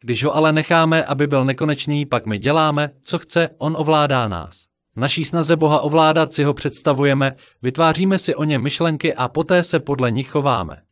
Když 0.00 0.24
ho 0.24 0.36
ale 0.36 0.52
necháme, 0.52 1.04
aby 1.04 1.26
byl 1.26 1.44
nekonečný, 1.44 2.06
pak 2.06 2.26
my 2.26 2.38
děláme, 2.38 2.90
co 3.02 3.18
chce, 3.18 3.48
on 3.58 3.76
ovládá 3.78 4.28
nás. 4.28 4.66
Naší 4.96 5.24
snaze 5.24 5.56
Boha 5.56 5.80
ovládat 5.80 6.32
si 6.32 6.44
ho 6.44 6.54
představujeme, 6.54 7.36
vytváříme 7.62 8.18
si 8.18 8.34
o 8.34 8.44
ně 8.44 8.58
myšlenky 8.58 9.14
a 9.14 9.28
poté 9.28 9.64
se 9.64 9.80
podle 9.80 10.10
nich 10.10 10.30
chováme. 10.30 10.82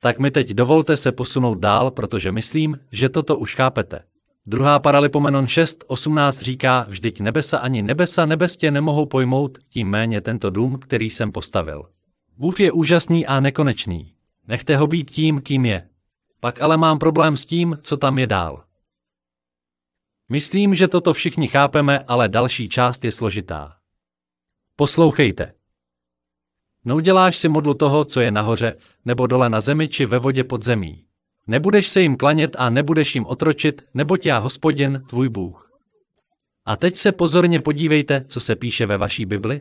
Tak 0.00 0.18
mi 0.18 0.30
teď 0.30 0.50
dovolte 0.50 0.96
se 0.96 1.12
posunout 1.12 1.58
dál, 1.58 1.90
protože 1.90 2.32
myslím, 2.32 2.78
že 2.92 3.08
toto 3.08 3.36
už 3.36 3.54
chápete. 3.54 4.09
Druhá 4.46 4.78
Paralipomenon 4.78 5.44
6.18 5.44 6.42
říká, 6.42 6.86
vždyť 6.88 7.20
nebesa 7.20 7.58
ani 7.58 7.82
nebesa 7.82 8.26
nebestě 8.26 8.70
nemohou 8.70 9.06
pojmout, 9.06 9.58
tím 9.68 9.88
méně 9.88 10.20
tento 10.20 10.50
dům, 10.50 10.78
který 10.78 11.10
jsem 11.10 11.32
postavil. 11.32 11.90
Bůh 12.36 12.60
je 12.60 12.72
úžasný 12.72 13.26
a 13.26 13.40
nekonečný. 13.40 14.14
Nechte 14.48 14.76
ho 14.76 14.86
být 14.86 15.10
tím, 15.10 15.40
kým 15.40 15.64
je. 15.64 15.88
Pak 16.40 16.62
ale 16.62 16.76
mám 16.76 16.98
problém 16.98 17.36
s 17.36 17.46
tím, 17.46 17.78
co 17.82 17.96
tam 17.96 18.18
je 18.18 18.26
dál. 18.26 18.64
Myslím, 20.28 20.74
že 20.74 20.88
toto 20.88 21.12
všichni 21.12 21.48
chápeme, 21.48 21.98
ale 21.98 22.28
další 22.28 22.68
část 22.68 23.04
je 23.04 23.12
složitá. 23.12 23.76
Poslouchejte. 24.76 25.52
Neuděláš 26.84 27.36
si 27.36 27.48
modlu 27.48 27.74
toho, 27.74 28.04
co 28.04 28.20
je 28.20 28.30
nahoře, 28.30 28.76
nebo 29.04 29.26
dole 29.26 29.50
na 29.50 29.60
zemi 29.60 29.88
či 29.88 30.06
ve 30.06 30.18
vodě 30.18 30.44
pod 30.44 30.64
zemí. 30.64 31.04
Nebudeš 31.50 31.88
se 31.88 32.00
jim 32.00 32.16
klanět 32.16 32.56
a 32.58 32.70
nebudeš 32.70 33.14
jim 33.14 33.26
otročit, 33.26 33.82
neboť 33.94 34.26
já 34.26 34.38
hospodin, 34.38 35.04
tvůj 35.08 35.28
Bůh. 35.28 35.80
A 36.64 36.76
teď 36.76 36.96
se 36.96 37.12
pozorně 37.12 37.60
podívejte, 37.60 38.24
co 38.24 38.40
se 38.40 38.56
píše 38.56 38.86
ve 38.86 38.96
vaší 38.96 39.26
Bibli. 39.26 39.60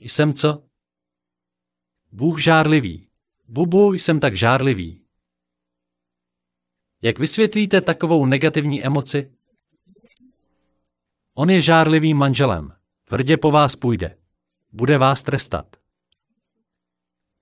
Jsem 0.00 0.34
co? 0.34 0.64
Bůh 2.12 2.42
žárlivý. 2.42 3.08
Bubu, 3.48 3.92
jsem 3.92 4.20
tak 4.20 4.36
žárlivý. 4.36 5.04
Jak 7.02 7.18
vysvětlíte 7.18 7.80
takovou 7.80 8.26
negativní 8.26 8.84
emoci? 8.84 9.32
On 11.34 11.50
je 11.50 11.60
žárlivým 11.60 12.16
manželem. 12.16 12.72
Tvrdě 13.04 13.36
po 13.36 13.50
vás 13.50 13.76
půjde. 13.76 14.18
Bude 14.72 14.98
vás 14.98 15.22
trestat. 15.22 15.76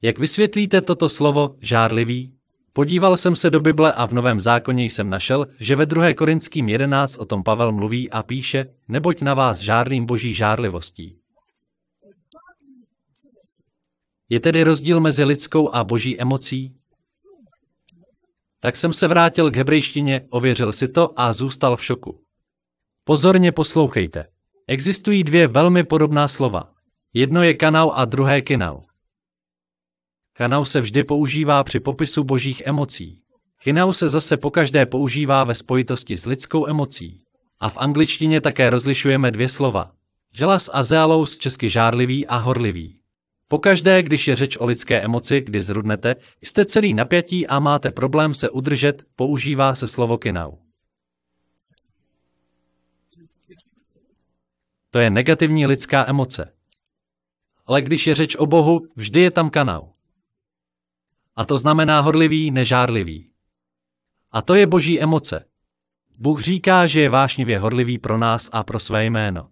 Jak 0.02 0.18
vysvětlíte 0.18 0.80
toto 0.80 1.08
slovo 1.08 1.56
žárlivý? 1.60 2.41
Podíval 2.74 3.16
jsem 3.16 3.36
se 3.36 3.50
do 3.50 3.60
Bible 3.60 3.92
a 3.92 4.06
v 4.06 4.12
Novém 4.12 4.40
zákoně 4.40 4.84
jsem 4.84 5.10
našel, 5.10 5.46
že 5.60 5.76
ve 5.76 5.86
2. 5.86 6.14
Korinským 6.14 6.68
11 6.68 7.16
o 7.16 7.24
tom 7.24 7.42
Pavel 7.42 7.72
mluví 7.72 8.10
a 8.10 8.22
píše, 8.22 8.66
neboť 8.88 9.22
na 9.22 9.34
vás 9.34 9.58
žárlím 9.58 10.06
boží 10.06 10.34
žárlivostí. 10.34 11.18
Je 14.28 14.40
tedy 14.40 14.62
rozdíl 14.62 15.00
mezi 15.00 15.24
lidskou 15.24 15.74
a 15.74 15.84
boží 15.84 16.20
emocí? 16.20 16.74
Tak 18.60 18.76
jsem 18.76 18.92
se 18.92 19.08
vrátil 19.08 19.50
k 19.50 19.56
hebrejštině, 19.56 20.26
ověřil 20.30 20.72
si 20.72 20.88
to 20.88 21.20
a 21.20 21.32
zůstal 21.32 21.76
v 21.76 21.84
šoku. 21.84 22.20
Pozorně 23.04 23.52
poslouchejte. 23.52 24.26
Existují 24.68 25.24
dvě 25.24 25.48
velmi 25.48 25.84
podobná 25.84 26.28
slova. 26.28 26.72
Jedno 27.14 27.42
je 27.42 27.54
kanau 27.54 27.90
a 27.90 28.04
druhé 28.04 28.40
kinau. 28.40 28.80
Kanau 30.32 30.64
se 30.64 30.80
vždy 30.80 31.04
používá 31.04 31.64
při 31.64 31.80
popisu 31.80 32.24
božích 32.24 32.62
emocí. 32.64 33.22
Kinau 33.62 33.92
se 33.92 34.08
zase 34.08 34.36
pokaždé 34.36 34.86
používá 34.86 35.44
ve 35.44 35.54
spojitosti 35.54 36.16
s 36.16 36.26
lidskou 36.26 36.66
emocí. 36.68 37.22
A 37.60 37.68
v 37.68 37.76
angličtině 37.76 38.40
také 38.40 38.70
rozlišujeme 38.70 39.30
dvě 39.30 39.48
slova. 39.48 39.92
Želas 40.32 40.70
a 40.72 40.82
zealous 40.82 41.36
česky 41.36 41.70
žárlivý 41.70 42.26
a 42.26 42.36
horlivý. 42.36 42.98
Pokaždé, 43.48 44.02
když 44.02 44.28
je 44.28 44.36
řeč 44.36 44.56
o 44.56 44.66
lidské 44.66 45.00
emoci, 45.00 45.40
kdy 45.40 45.60
zrudnete, 45.60 46.16
jste 46.42 46.64
celý 46.64 46.94
napjatí 46.94 47.46
a 47.46 47.60
máte 47.60 47.90
problém 47.90 48.34
se 48.34 48.50
udržet, 48.50 49.04
používá 49.16 49.74
se 49.74 49.86
slovo 49.86 50.18
kinau. 50.18 50.52
To 54.90 54.98
je 54.98 55.10
negativní 55.10 55.66
lidská 55.66 56.08
emoce. 56.08 56.52
Ale 57.66 57.82
když 57.82 58.06
je 58.06 58.14
řeč 58.14 58.36
o 58.36 58.46
Bohu, 58.46 58.80
vždy 58.96 59.20
je 59.20 59.30
tam 59.30 59.50
kanau. 59.50 59.91
A 61.36 61.44
to 61.44 61.58
znamená 61.58 62.00
horlivý, 62.00 62.50
nežárlivý. 62.50 63.30
A 64.30 64.42
to 64.42 64.54
je 64.54 64.66
boží 64.66 65.00
emoce. 65.00 65.44
Bůh 66.18 66.40
říká, 66.40 66.86
že 66.86 67.00
je 67.00 67.08
vášnivě 67.08 67.58
horlivý 67.58 67.98
pro 67.98 68.18
nás 68.18 68.50
a 68.52 68.62
pro 68.62 68.80
své 68.80 69.04
jméno. 69.04 69.50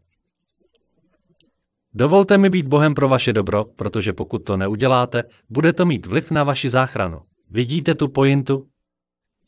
Dovolte 1.95 2.39
mi 2.39 2.51
být 2.51 2.67
Bohem 2.67 2.95
pro 2.95 3.09
vaše 3.09 3.33
dobro, 3.33 3.65
protože 3.65 4.13
pokud 4.13 4.39
to 4.39 4.57
neuděláte, 4.57 5.23
bude 5.49 5.73
to 5.73 5.87
mít 5.87 6.07
vliv 6.07 6.31
na 6.31 6.45
vaši 6.45 6.71
záchranu. 6.71 7.23
Vidíte 7.53 7.95
tu 7.95 8.09
pointu? 8.09 8.71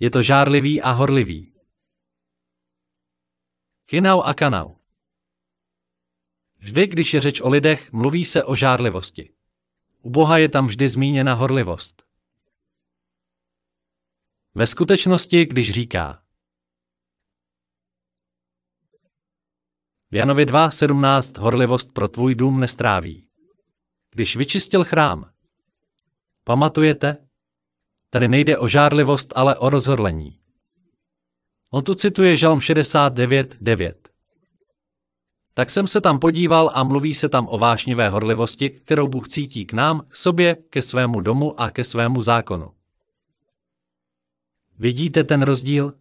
Je 0.01 0.11
to 0.11 0.23
žárlivý 0.23 0.83
a 0.83 0.91
horlivý. 0.91 1.53
Kinau 3.87 4.21
a 4.21 4.35
kanau. 4.35 4.75
Vždy, 6.59 6.87
když 6.87 7.15
je 7.15 7.21
řeč 7.21 7.41
o 7.41 7.49
lidech, 7.49 7.93
mluví 7.93 8.25
se 8.25 8.45
o 8.45 8.57
žárlivosti. 8.57 9.33
U 10.03 10.11
Boha 10.11 10.39
je 10.39 10.49
tam 10.49 10.67
vždy 10.67 10.89
zmíněna 10.89 11.35
horlivost. 11.35 12.03
Ve 14.55 14.67
skutečnosti, 14.67 15.47
když 15.47 15.73
říká 15.73 16.23
v 20.11 20.15
Janovi 20.15 20.47
2.17 20.47 21.41
horlivost 21.41 21.93
pro 21.93 22.09
tvůj 22.09 22.35
dům 22.35 22.61
nestráví. 22.61 23.27
Když 24.11 24.37
vyčistil 24.37 24.85
chrám. 24.85 25.31
Pamatujete? 26.45 27.17
Tady 28.11 28.29
nejde 28.29 28.59
o 28.59 28.69
žárlivost, 28.69 29.33
ale 29.37 29.57
o 29.57 29.71
rozhodlení. 29.71 30.39
On 31.71 31.85
tu 31.85 31.95
cituje 31.95 32.37
Žalm 32.37 32.59
69.9. 32.59 33.95
Tak 35.55 35.71
jsem 35.71 35.87
se 35.87 36.01
tam 36.01 36.19
podíval 36.19 36.71
a 36.75 36.85
mluví 36.85 37.15
se 37.15 37.29
tam 37.29 37.49
o 37.51 37.59
vášnivé 37.59 38.09
horlivosti, 38.09 38.71
kterou 38.71 39.09
Bůh 39.09 39.29
cítí 39.29 39.67
k 39.67 39.73
nám, 39.73 40.01
k 40.09 40.17
sobě, 40.17 40.57
ke 40.71 40.83
svému 40.83 41.21
domu 41.21 41.61
a 41.61 41.71
ke 41.71 41.85
svému 41.85 42.23
zákonu. 42.23 42.82
Vidíte 44.83 45.25
ten 45.25 45.43
rozdíl? 45.43 45.93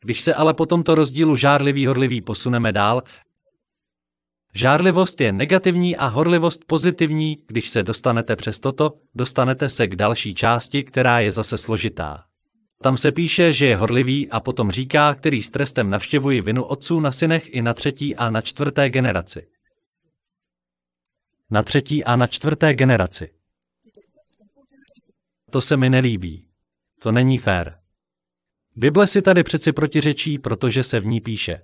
Když 0.00 0.20
se 0.20 0.34
ale 0.34 0.54
po 0.54 0.66
tomto 0.66 0.94
rozdílu 0.94 1.36
žárlivý 1.36 1.86
horlivý 1.86 2.20
posuneme 2.20 2.72
dál, 2.72 3.02
žárlivost 4.54 5.20
je 5.20 5.32
negativní 5.32 5.96
a 5.96 6.06
horlivost 6.06 6.64
pozitivní, 6.64 7.38
když 7.46 7.68
se 7.68 7.82
dostanete 7.82 8.36
přes 8.36 8.60
toto, 8.60 8.98
dostanete 9.14 9.68
se 9.68 9.86
k 9.86 9.96
další 9.96 10.34
části, 10.34 10.82
která 10.82 11.20
je 11.20 11.32
zase 11.32 11.58
složitá. 11.58 12.24
Tam 12.82 12.96
se 12.96 13.12
píše, 13.12 13.52
že 13.52 13.66
je 13.66 13.76
horlivý 13.76 14.30
a 14.30 14.40
potom 14.40 14.70
říká, 14.70 15.14
který 15.14 15.42
s 15.42 15.50
trestem 15.50 15.90
navštěvují 15.90 16.40
vinu 16.40 16.64
otců 16.64 17.00
na 17.00 17.12
synech 17.12 17.54
i 17.54 17.62
na 17.62 17.74
třetí 17.74 18.16
a 18.16 18.30
na 18.30 18.40
čtvrté 18.40 18.90
generaci. 18.90 19.48
Na 21.50 21.62
třetí 21.62 22.04
a 22.04 22.16
na 22.16 22.26
čtvrté 22.26 22.74
generaci. 22.74 23.30
To 25.50 25.60
se 25.60 25.76
mi 25.76 25.90
nelíbí. 25.90 26.44
To 27.02 27.12
není 27.12 27.38
fér. 27.38 27.81
Bible 28.76 29.06
si 29.06 29.22
tady 29.22 29.42
přeci 29.42 29.72
protiřečí, 29.72 30.38
protože 30.38 30.82
se 30.82 31.00
v 31.00 31.06
ní 31.06 31.20
píše, 31.20 31.62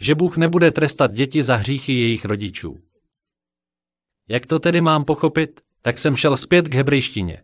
že 0.00 0.14
Bůh 0.14 0.36
nebude 0.36 0.70
trestat 0.70 1.12
děti 1.12 1.42
za 1.42 1.56
hříchy 1.56 1.92
jejich 1.92 2.24
rodičů. 2.24 2.82
Jak 4.28 4.46
to 4.46 4.58
tedy 4.58 4.80
mám 4.80 5.04
pochopit, 5.04 5.60
tak 5.82 5.98
jsem 5.98 6.16
šel 6.16 6.36
zpět 6.36 6.68
k 6.68 6.74
hebrejštině. 6.74 7.42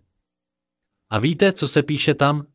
A 1.10 1.18
víte, 1.18 1.52
co 1.52 1.68
se 1.68 1.82
píše 1.82 2.14
tam? 2.14 2.46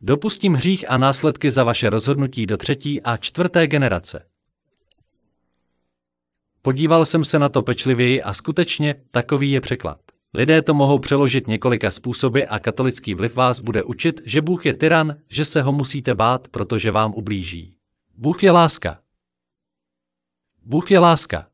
Dopustím 0.00 0.54
hřích 0.54 0.90
a 0.90 0.98
následky 0.98 1.50
za 1.50 1.64
vaše 1.64 1.90
rozhodnutí 1.90 2.46
do 2.46 2.56
třetí 2.56 3.02
a 3.02 3.16
čtvrté 3.16 3.66
generace. 3.66 4.28
Podíval 6.62 7.06
jsem 7.06 7.24
se 7.24 7.38
na 7.38 7.48
to 7.48 7.62
pečlivěji 7.62 8.22
a 8.22 8.34
skutečně 8.34 8.94
takový 9.10 9.50
je 9.50 9.60
překlad. 9.60 10.00
Lidé 10.34 10.62
to 10.62 10.74
mohou 10.74 10.98
přeložit 10.98 11.46
několika 11.46 11.90
způsoby 11.90 12.42
a 12.48 12.58
katolický 12.58 13.14
vliv 13.14 13.34
vás 13.34 13.60
bude 13.60 13.82
učit, 13.82 14.20
že 14.24 14.42
Bůh 14.42 14.66
je 14.66 14.74
tyran, 14.74 15.16
že 15.28 15.44
se 15.44 15.62
ho 15.62 15.72
musíte 15.72 16.14
bát, 16.14 16.48
protože 16.48 16.90
vám 16.90 17.14
ublíží. 17.14 17.76
Bůh 18.16 18.42
je 18.42 18.50
láska. 18.50 19.00
Bůh 20.62 20.90
je 20.90 20.98
láska. 20.98 21.46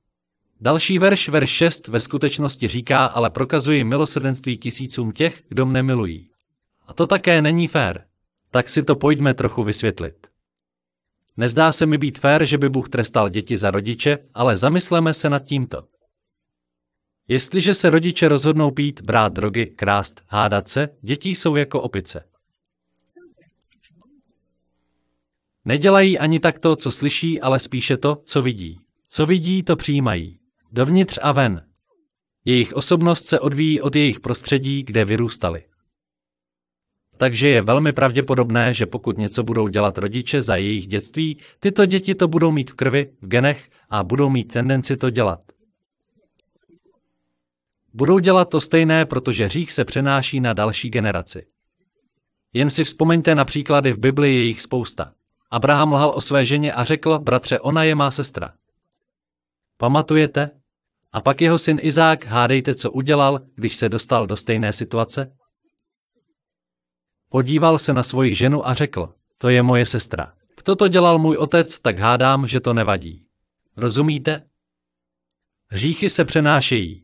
Další 0.61 0.99
verš, 0.99 1.29
verš 1.29 1.51
6, 1.51 1.89
ve 1.89 2.01
skutečnosti 2.01 2.69
říká, 2.69 3.07
ale 3.07 3.31
prokazuji 3.31 3.85
milosrdenství 3.85 4.59
tisícům 4.59 5.13
těch, 5.13 5.43
kdo 5.49 5.67
mne 5.67 5.83
milují. 5.83 6.31
A 6.87 6.95
to 6.95 7.07
také 7.07 7.43
není 7.43 7.69
fér. 7.69 8.05
Tak 8.51 8.69
si 8.69 8.83
to 8.83 8.97
pojďme 8.97 9.35
trochu 9.35 9.63
vysvětlit. 9.65 10.27
Nezdá 11.37 11.73
se 11.73 11.87
mi 11.87 11.99
být 11.99 12.19
fér, 12.19 12.45
že 12.45 12.59
by 12.59 12.69
Bůh 12.69 12.89
trestal 12.89 13.29
děti 13.29 13.57
za 13.57 13.71
rodiče, 13.71 14.19
ale 14.35 14.57
zamysleme 14.57 15.15
se 15.15 15.31
nad 15.31 15.43
tímto. 15.45 15.85
Jestliže 17.29 17.75
se 17.75 17.91
rodiče 17.91 18.29
rozhodnou 18.29 18.71
pít, 18.71 19.01
brát 19.01 19.33
drogy, 19.33 19.67
krást, 19.67 20.23
hádat 20.27 20.69
se, 20.69 20.89
děti 21.03 21.29
jsou 21.29 21.57
jako 21.57 21.83
opice. 21.83 22.25
Nedělají 25.65 26.19
ani 26.19 26.41
tak 26.41 26.59
to, 26.59 26.77
co 26.77 26.91
slyší, 26.91 27.41
ale 27.41 27.59
spíše 27.59 27.97
to, 27.97 28.23
co 28.25 28.43
vidí. 28.43 28.81
Co 29.09 29.27
vidí, 29.27 29.63
to 29.63 29.77
přijímají. 29.77 30.39
Dovnitř 30.73 31.19
a 31.23 31.33
ven. 31.33 31.67
Jejich 32.45 32.73
osobnost 32.73 33.27
se 33.27 33.41
odvíjí 33.41 33.81
od 33.81 33.97
jejich 33.97 34.21
prostředí, 34.21 34.83
kde 34.83 35.05
vyrůstali. 35.05 35.65
Takže 37.17 37.49
je 37.49 37.63
velmi 37.63 37.93
pravděpodobné, 37.93 38.75
že 38.75 38.87
pokud 38.87 39.19
něco 39.19 39.43
budou 39.43 39.69
dělat 39.69 39.99
rodiče 39.99 40.43
za 40.43 40.57
jejich 40.57 40.87
dětství, 40.87 41.39
tyto 41.61 41.87
děti 41.87 42.15
to 42.15 42.29
budou 42.29 42.53
mít 42.53 42.71
v 42.71 42.75
krvi, 42.75 43.13
v 43.23 43.27
genech 43.27 43.71
a 43.91 44.05
budou 44.05 44.31
mít 44.31 44.53
tendenci 44.53 44.97
to 44.97 45.11
dělat. 45.11 45.54
Budou 47.95 48.19
dělat 48.19 48.49
to 48.49 48.61
stejné, 48.61 49.07
protože 49.07 49.47
hřích 49.47 49.73
se 49.73 49.85
přenáší 49.85 50.41
na 50.41 50.53
další 50.53 50.91
generaci. 50.91 51.47
Jen 52.53 52.71
si 52.71 52.85
vzpomeňte 52.85 53.35
na 53.35 53.45
příklady 53.45 53.93
v 53.93 54.01
Bibli, 54.01 54.35
je 54.35 54.43
jich 54.43 54.61
spousta. 54.61 55.13
Abraham 55.51 55.93
lhal 55.93 56.13
o 56.15 56.21
své 56.21 56.45
ženě 56.45 56.73
a 56.73 56.85
řekl, 56.85 57.19
bratře, 57.19 57.61
ona 57.61 57.85
je 57.85 57.95
má 57.95 58.11
sestra. 58.11 58.55
Pamatujete? 59.77 60.51
A 61.13 61.21
pak 61.21 61.41
jeho 61.41 61.59
syn 61.59 61.79
Izák, 61.83 62.25
hádejte, 62.25 62.75
co 62.75 62.91
udělal, 62.91 63.41
když 63.55 63.77
se 63.77 63.89
dostal 63.89 64.27
do 64.27 64.37
stejné 64.37 64.73
situace? 64.73 65.37
Podíval 67.29 67.79
se 67.79 67.93
na 67.93 68.03
svoji 68.03 68.35
ženu 68.35 68.69
a 68.69 68.75
řekl, 68.75 69.15
to 69.39 69.49
je 69.49 69.63
moje 69.63 69.87
sestra. 69.87 70.33
Kdo 70.63 70.77
to 70.77 70.89
dělal 70.89 71.19
můj 71.19 71.37
otec, 71.37 71.79
tak 71.79 71.99
hádám, 71.99 72.47
že 72.47 72.61
to 72.61 72.75
nevadí. 72.75 73.27
Rozumíte? 73.77 74.47
Hříchy 75.69 76.11
se 76.11 76.25
přenášejí. 76.25 77.04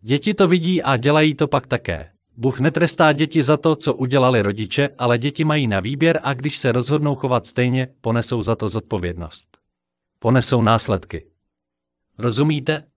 Děti 0.00 0.34
to 0.34 0.48
vidí 0.48 0.82
a 0.82 0.96
dělají 0.96 1.34
to 1.34 1.48
pak 1.48 1.66
také. 1.66 2.12
Bůh 2.36 2.60
netrestá 2.60 3.12
děti 3.12 3.42
za 3.42 3.56
to, 3.56 3.76
co 3.76 3.94
udělali 3.94 4.42
rodiče, 4.42 4.88
ale 4.98 5.18
děti 5.18 5.44
mají 5.44 5.66
na 5.66 5.80
výběr 5.80 6.20
a 6.22 6.34
když 6.34 6.58
se 6.58 6.72
rozhodnou 6.72 7.14
chovat 7.14 7.46
stejně, 7.46 7.88
ponesou 8.00 8.42
za 8.42 8.56
to 8.56 8.68
zodpovědnost. 8.68 9.58
Ponesou 10.18 10.62
následky. 10.62 11.26
Rozumíte? 12.18 12.90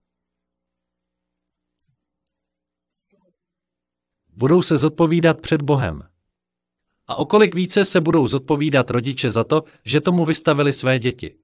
budou 4.36 4.62
se 4.62 4.78
zodpovídat 4.78 5.40
před 5.40 5.62
Bohem. 5.62 6.02
A 7.06 7.16
okolik 7.16 7.54
více 7.54 7.84
se 7.84 8.00
budou 8.00 8.26
zodpovídat 8.26 8.90
rodiče 8.90 9.30
za 9.30 9.44
to, 9.44 9.64
že 9.84 10.00
tomu 10.00 10.24
vystavili 10.24 10.72
své 10.72 10.98
děti. 10.98 11.34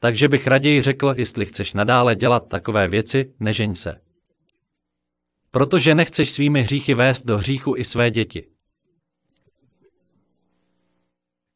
Takže 0.00 0.28
bych 0.28 0.46
raději 0.46 0.82
řekl, 0.82 1.14
jestli 1.16 1.46
chceš 1.46 1.72
nadále 1.72 2.14
dělat 2.14 2.48
takové 2.48 2.88
věci, 2.88 3.34
nežeň 3.40 3.74
se. 3.74 4.00
Protože 5.56 5.94
nechceš 5.94 6.30
svými 6.30 6.62
hříchy 6.62 6.94
vést 6.94 7.26
do 7.26 7.38
hříchu 7.38 7.76
i 7.76 7.84
své 7.84 8.10
děti. 8.10 8.48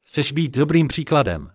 Chceš 0.03 0.33
být 0.33 0.57
dobrým 0.57 0.89
příkladem. 0.89 1.51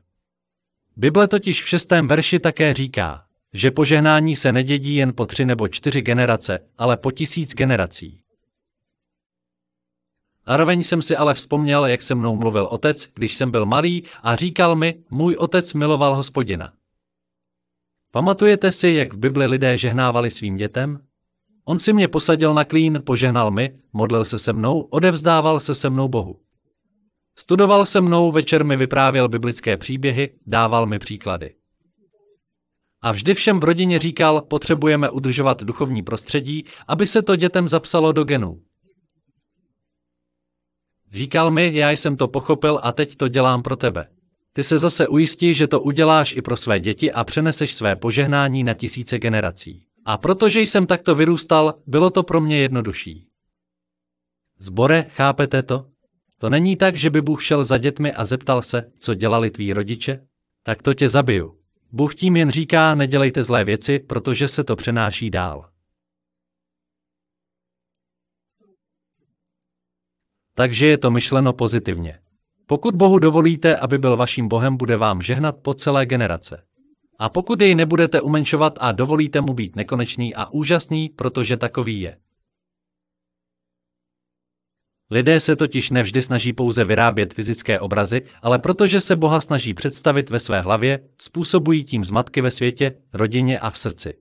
Bible 0.96 1.28
totiž 1.28 1.64
v 1.64 1.68
šestém 1.68 2.08
verši 2.08 2.40
také 2.40 2.74
říká, 2.74 3.26
že 3.54 3.72
požehnání 3.72 4.36
se 4.36 4.52
nedědí 4.52 4.96
jen 4.96 5.14
po 5.14 5.26
tři 5.26 5.46
nebo 5.46 5.68
čtyři 5.68 6.02
generace, 6.02 6.60
ale 6.78 6.98
po 6.98 7.12
tisíc 7.12 7.54
generací. 7.54 8.22
Zároveň 10.48 10.84
jsem 10.84 11.02
si 11.02 11.18
ale 11.18 11.34
vzpomněl, 11.34 11.86
jak 11.86 12.02
se 12.02 12.16
mnou 12.16 12.36
mluvil 12.36 12.66
otec, 12.66 13.10
když 13.14 13.36
jsem 13.36 13.52
byl 13.52 13.66
malý 13.66 14.04
a 14.24 14.36
říkal 14.36 14.76
mi, 14.76 15.04
můj 15.10 15.36
otec 15.36 15.74
miloval 15.74 16.16
hospodina. 16.16 16.74
Pamatujete 18.12 18.72
si, 18.72 18.90
jak 18.90 19.14
v 19.14 19.18
Bibli 19.18 19.48
lidé 19.48 19.78
žehnávali 19.78 20.32
svým 20.32 20.58
dětem? 20.58 21.06
On 21.66 21.80
si 21.80 21.94
mě 21.94 22.08
posadil 22.08 22.54
na 22.54 22.64
klín, 22.64 23.02
požehnal 23.06 23.52
mi, 23.52 23.80
modlil 23.94 24.26
se 24.26 24.40
se 24.40 24.54
mnou, 24.54 24.82
odevzdával 24.82 25.60
se 25.60 25.76
se 25.76 25.90
mnou 25.90 26.08
Bohu. 26.08 26.40
Studoval 27.38 27.86
se 27.86 28.02
mnou, 28.02 28.32
večer 28.32 28.66
mi 28.66 28.78
vyprávěl 28.78 29.30
biblické 29.30 29.78
příběhy, 29.78 30.34
dával 30.48 30.86
mi 30.86 31.00
příklady. 31.00 31.56
A 33.02 33.12
vždy 33.12 33.34
všem 33.34 33.60
v 33.60 33.64
rodině 33.64 34.00
říkal, 34.00 34.42
potřebujeme 34.42 35.10
udržovat 35.10 35.64
duchovní 35.64 36.04
prostředí, 36.04 36.66
aby 36.88 37.08
se 37.08 37.22
to 37.22 37.36
dětem 37.36 37.68
zapsalo 37.68 38.12
do 38.12 38.24
genů. 38.24 38.62
Říkal 41.12 41.52
mi, 41.52 41.72
já 41.74 41.92
jsem 41.92 42.18
to 42.18 42.28
pochopil 42.28 42.80
a 42.84 42.92
teď 42.92 43.16
to 43.16 43.28
dělám 43.28 43.64
pro 43.64 43.76
tebe. 43.76 44.08
Ty 44.54 44.64
se 44.64 44.78
zase 44.78 45.08
ujistí, 45.08 45.54
že 45.54 45.68
to 45.68 45.82
uděláš 45.82 46.36
i 46.36 46.42
pro 46.42 46.58
své 46.58 46.80
děti 46.80 47.12
a 47.12 47.24
přeneseš 47.24 47.74
své 47.74 47.96
požehnání 47.96 48.64
na 48.64 48.74
tisíce 48.74 49.20
generací. 49.20 49.86
A 50.06 50.18
protože 50.18 50.62
jsem 50.62 50.88
takto 50.88 51.16
vyrůstal, 51.16 51.74
bylo 51.88 52.10
to 52.10 52.24
pro 52.24 52.42
mě 52.42 52.58
jednodušší. 52.58 53.28
Zbore, 54.60 55.04
chápete 55.04 55.64
to? 55.64 55.86
To 56.38 56.50
není 56.50 56.76
tak, 56.76 56.96
že 56.96 57.10
by 57.10 57.22
Bůh 57.22 57.44
šel 57.44 57.64
za 57.64 57.78
dětmi 57.78 58.14
a 58.14 58.26
zeptal 58.26 58.62
se, 58.62 58.92
co 59.00 59.14
dělali 59.14 59.52
tví 59.52 59.74
rodiče? 59.74 60.28
Tak 60.64 60.82
to 60.82 60.94
tě 60.94 61.10
zabiju. 61.10 61.60
Bůh 61.92 62.16
tím 62.16 62.36
jen 62.36 62.50
říká, 62.50 62.96
nedělejte 62.96 63.44
zlé 63.44 63.64
věci, 63.64 64.00
protože 64.00 64.48
se 64.48 64.64
to 64.64 64.76
přenáší 64.76 65.30
dál. 65.30 65.70
Takže 70.54 70.88
je 70.88 70.98
to 70.98 71.12
myšleno 71.12 71.54
pozitivně. 71.54 72.20
Pokud 72.66 72.96
Bohu 72.96 73.20
dovolíte, 73.20 73.78
aby 73.78 73.98
byl 73.98 74.18
vaším 74.18 74.48
Bohem, 74.48 74.78
bude 74.78 74.98
vám 74.98 75.22
žehnat 75.22 75.56
po 75.62 75.74
celé 75.74 76.06
generace. 76.06 76.64
A 77.20 77.30
pokud 77.30 77.62
jej 77.62 77.76
nebudete 77.76 78.22
umenšovat 78.22 78.78
a 78.82 78.92
dovolíte 78.92 79.42
mu 79.42 79.54
být 79.54 79.76
nekonečný 79.76 80.36
a 80.36 80.50
úžasný, 80.50 81.10
protože 81.10 81.58
takový 81.58 82.02
je. 82.02 82.18
Lidé 85.12 85.40
se 85.40 85.56
totiž 85.56 85.90
nevždy 85.90 86.22
snaží 86.22 86.54
pouze 86.54 86.84
vyrábět 86.84 87.34
fyzické 87.34 87.80
obrazy, 87.80 88.22
ale 88.42 88.60
protože 88.60 89.02
se 89.02 89.16
Boha 89.16 89.42
snaží 89.42 89.74
představit 89.74 90.30
ve 90.30 90.40
své 90.40 90.62
hlavě, 90.62 91.10
způsobují 91.22 91.84
tím 91.84 92.04
zmatky 92.04 92.42
ve 92.42 92.52
světě, 92.52 93.02
rodině 93.14 93.60
a 93.60 93.70
v 93.70 93.78
srdci. 93.78 94.18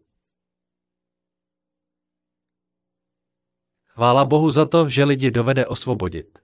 Chvála 3.86 4.24
Bohu 4.24 4.50
za 4.50 4.66
to, 4.66 4.88
že 4.88 5.04
lidi 5.04 5.30
dovede 5.30 5.66
osvobodit. 5.66 6.43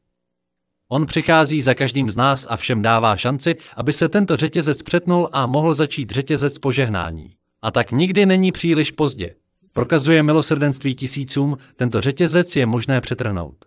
On 0.92 1.06
přichází 1.06 1.62
za 1.62 1.74
každým 1.74 2.10
z 2.10 2.16
nás 2.16 2.46
a 2.50 2.56
všem 2.56 2.82
dává 2.82 3.16
šanci, 3.16 3.56
aby 3.76 3.92
se 3.92 4.08
tento 4.08 4.36
řetězec 4.36 4.82
přetnul 4.82 5.28
a 5.32 5.46
mohl 5.46 5.74
začít 5.74 6.10
řetězec 6.10 6.58
požehnání. 6.58 7.34
A 7.62 7.70
tak 7.70 7.92
nikdy 7.92 8.26
není 8.26 8.52
příliš 8.52 8.90
pozdě. 8.90 9.34
Prokazuje 9.72 10.22
milosrdenství 10.22 10.94
tisícům, 10.94 11.56
tento 11.76 12.00
řetězec 12.00 12.56
je 12.56 12.66
možné 12.66 13.00
přetrhnout. 13.00 13.64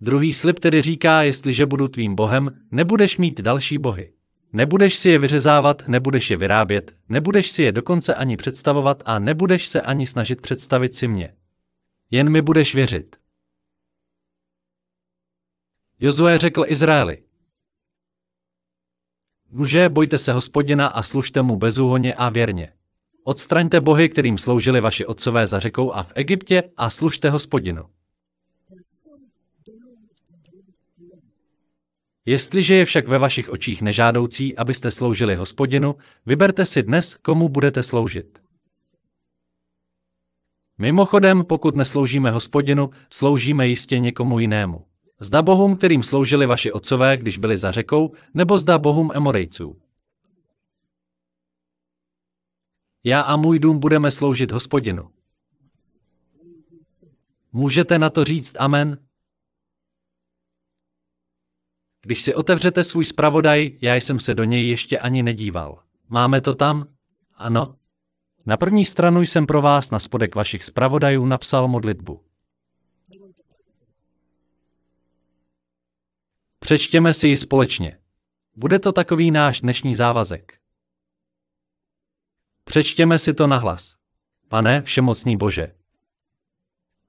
Druhý 0.00 0.32
slib 0.32 0.58
tedy 0.58 0.82
říká, 0.82 1.22
jestliže 1.22 1.66
budu 1.66 1.88
tvým 1.88 2.14
bohem, 2.14 2.50
nebudeš 2.70 3.18
mít 3.18 3.40
další 3.40 3.78
bohy. 3.78 4.12
Nebudeš 4.52 4.96
si 4.96 5.10
je 5.10 5.18
vyřezávat, 5.18 5.88
nebudeš 5.88 6.30
je 6.30 6.36
vyrábět, 6.36 6.94
nebudeš 7.08 7.50
si 7.50 7.62
je 7.62 7.72
dokonce 7.72 8.14
ani 8.14 8.36
představovat 8.36 9.02
a 9.06 9.18
nebudeš 9.18 9.68
se 9.68 9.80
ani 9.80 10.06
snažit 10.06 10.40
představit 10.40 10.94
si 10.94 11.08
mě. 11.08 11.34
Jen 12.10 12.30
mi 12.30 12.42
budeš 12.42 12.74
věřit. 12.74 13.19
Jozue 16.02 16.38
řekl 16.38 16.64
Izraeli. 16.66 17.22
Muže, 19.50 19.88
bojte 19.88 20.18
se 20.18 20.32
hospodina 20.32 20.86
a 20.86 21.02
služte 21.02 21.42
mu 21.42 21.56
bezúhoně 21.56 22.14
a 22.14 22.28
věrně. 22.28 22.72
Odstraňte 23.24 23.80
bohy, 23.80 24.08
kterým 24.08 24.38
sloužili 24.38 24.80
vaši 24.80 25.06
otcové 25.06 25.46
za 25.46 25.60
řekou 25.60 25.92
a 25.92 26.02
v 26.02 26.12
Egyptě 26.14 26.62
a 26.76 26.90
služte 26.90 27.30
hospodinu. 27.30 27.84
Jestliže 32.26 32.74
je 32.74 32.84
však 32.84 33.08
ve 33.08 33.18
vašich 33.18 33.48
očích 33.48 33.82
nežádoucí, 33.82 34.56
abyste 34.56 34.90
sloužili 34.90 35.34
hospodinu, 35.34 35.96
vyberte 36.26 36.66
si 36.66 36.82
dnes, 36.82 37.14
komu 37.14 37.48
budete 37.48 37.82
sloužit. 37.82 38.42
Mimochodem, 40.78 41.44
pokud 41.44 41.76
nesloužíme 41.76 42.30
hospodinu, 42.30 42.90
sloužíme 43.10 43.68
jistě 43.68 43.98
někomu 43.98 44.38
jinému. 44.38 44.89
Zda 45.20 45.42
bohům, 45.42 45.76
kterým 45.76 46.02
sloužili 46.02 46.46
vaši 46.46 46.72
otcové, 46.72 47.16
když 47.16 47.38
byli 47.38 47.56
za 47.56 47.72
řekou, 47.72 48.12
nebo 48.34 48.58
zda 48.58 48.78
bohům 48.78 49.10
Emorejců. 49.14 49.82
Já 53.04 53.20
a 53.20 53.36
můj 53.36 53.58
dům 53.58 53.78
budeme 53.78 54.10
sloužit 54.10 54.52
hospodinu. 54.52 55.10
Můžete 57.52 57.98
na 57.98 58.10
to 58.10 58.24
říct 58.24 58.56
amen? 58.58 58.98
Když 62.02 62.22
si 62.22 62.34
otevřete 62.34 62.84
svůj 62.84 63.04
zpravodaj, 63.04 63.78
já 63.82 63.94
jsem 63.94 64.20
se 64.20 64.34
do 64.34 64.44
něj 64.44 64.68
ještě 64.68 64.98
ani 64.98 65.22
nedíval. 65.22 65.82
Máme 66.08 66.40
to 66.40 66.54
tam? 66.54 66.94
Ano. 67.34 67.76
Na 68.46 68.56
první 68.56 68.84
stranu 68.84 69.20
jsem 69.20 69.46
pro 69.46 69.62
vás 69.62 69.90
na 69.90 69.98
spodek 69.98 70.34
vašich 70.34 70.64
zpravodajů 70.64 71.26
napsal 71.26 71.68
modlitbu. 71.68 72.29
Přečtěme 76.70 77.14
si 77.14 77.28
ji 77.28 77.36
společně. 77.36 77.98
Bude 78.56 78.78
to 78.78 78.92
takový 78.92 79.30
náš 79.30 79.60
dnešní 79.60 79.94
závazek. 79.94 80.58
Přečtěme 82.64 83.18
si 83.18 83.34
to 83.34 83.46
nahlas. 83.46 83.96
Pane, 84.48 84.82
všemocný 84.82 85.36
Bože. 85.36 85.74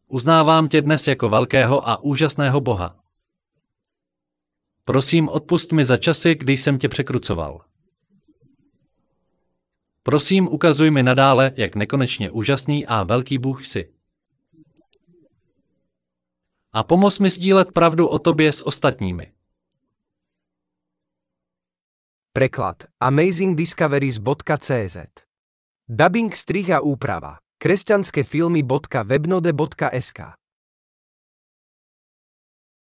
Uznávám 0.07 0.69
tě 0.69 0.81
dnes 0.81 1.07
jako 1.07 1.29
velkého 1.29 1.89
a 1.89 2.03
úžasného 2.03 2.61
Boha. 2.61 3.03
Prosím, 4.83 5.29
odpust 5.29 5.71
mi 5.71 5.85
za 5.85 5.97
časy, 5.97 6.35
kdy 6.35 6.57
jsem 6.57 6.79
tě 6.79 6.89
překrucoval. 6.89 7.65
Prosím, 10.03 10.47
ukazuj 10.47 10.91
mi 10.91 11.03
nadále, 11.03 11.51
jak 11.55 11.75
nekonečně 11.75 12.31
úžasný 12.31 12.85
a 12.85 13.03
velký 13.03 13.37
Bůh 13.37 13.65
jsi. 13.65 13.93
A 16.73 16.83
pomoz 16.83 17.19
mi 17.19 17.29
sdílet 17.29 17.71
pravdu 17.71 18.07
o 18.07 18.19
tobě 18.19 18.51
s 18.51 18.67
ostatními. 18.67 19.33
Preklad 22.31 22.87
amazingdiscoveries.cz 23.03 24.97
Dubbing 25.91 26.31
strih 26.31 26.71
a 26.71 26.79
úprava 26.79 27.43
kresťanské 27.59 28.23
filmy.webnode.sk 28.23 30.19